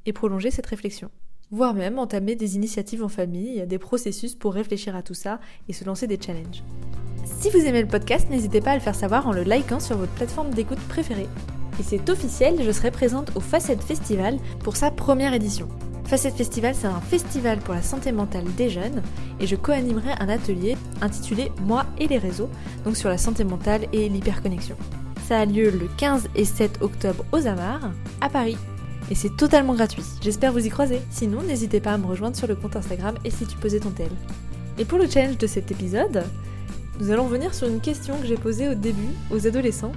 [0.06, 1.10] et prolonger cette réflexion.
[1.50, 5.74] Voire même entamer des initiatives en famille, des processus pour réfléchir à tout ça et
[5.74, 6.62] se lancer des challenges.
[7.26, 9.96] Si vous aimez le podcast, n'hésitez pas à le faire savoir en le likant sur
[9.96, 11.28] votre plateforme d'écoute préférée.
[11.78, 15.68] Et c'est officiel, je serai présente au Facette Festival pour sa première édition.
[16.04, 19.02] Facette Festival, c'est un festival pour la santé mentale des jeunes
[19.40, 22.48] et je co-animerai un atelier intitulé Moi et les réseaux,
[22.84, 24.76] donc sur la santé mentale et l'hyperconnexion.
[25.26, 28.56] Ça a lieu le 15 et 7 octobre aux Amars, à Paris.
[29.10, 30.04] Et c'est totalement gratuit.
[30.22, 31.00] J'espère vous y croiser.
[31.10, 33.90] Sinon, n'hésitez pas à me rejoindre sur le compte Instagram et si tu posais ton
[33.90, 34.10] tel.
[34.78, 36.24] Et pour le challenge de cet épisode,
[37.00, 39.92] nous allons revenir sur une question que j'ai posée au début aux adolescents,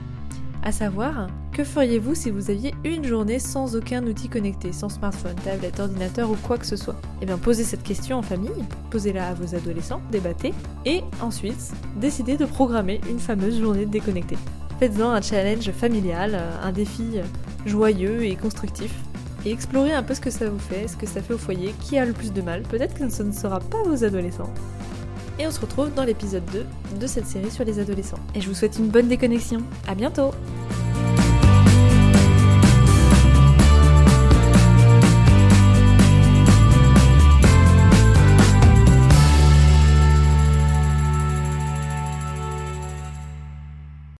[0.63, 5.35] à savoir que feriez-vous si vous aviez une journée sans aucun outil connecté, sans smartphone,
[5.43, 6.95] tablette, ordinateur ou quoi que ce soit?
[7.21, 10.53] Eh bien, posez cette question en famille, posez-la à vos adolescents, débattez,
[10.85, 14.37] et ensuite, décidez de programmer une fameuse journée déconnectée.
[14.79, 17.19] Faites-en un challenge familial, un défi
[17.65, 18.93] joyeux et constructif.
[19.45, 21.73] Et explorez un peu ce que ça vous fait, ce que ça fait au foyer,
[21.81, 22.63] qui a le plus de mal.
[22.63, 24.53] Peut-être que ce ne sera pas vos adolescents.
[25.39, 26.65] Et on se retrouve dans l'épisode 2
[26.99, 28.19] de cette série sur les adolescents.
[28.35, 29.59] Et je vous souhaite une bonne déconnexion.
[29.87, 30.31] À bientôt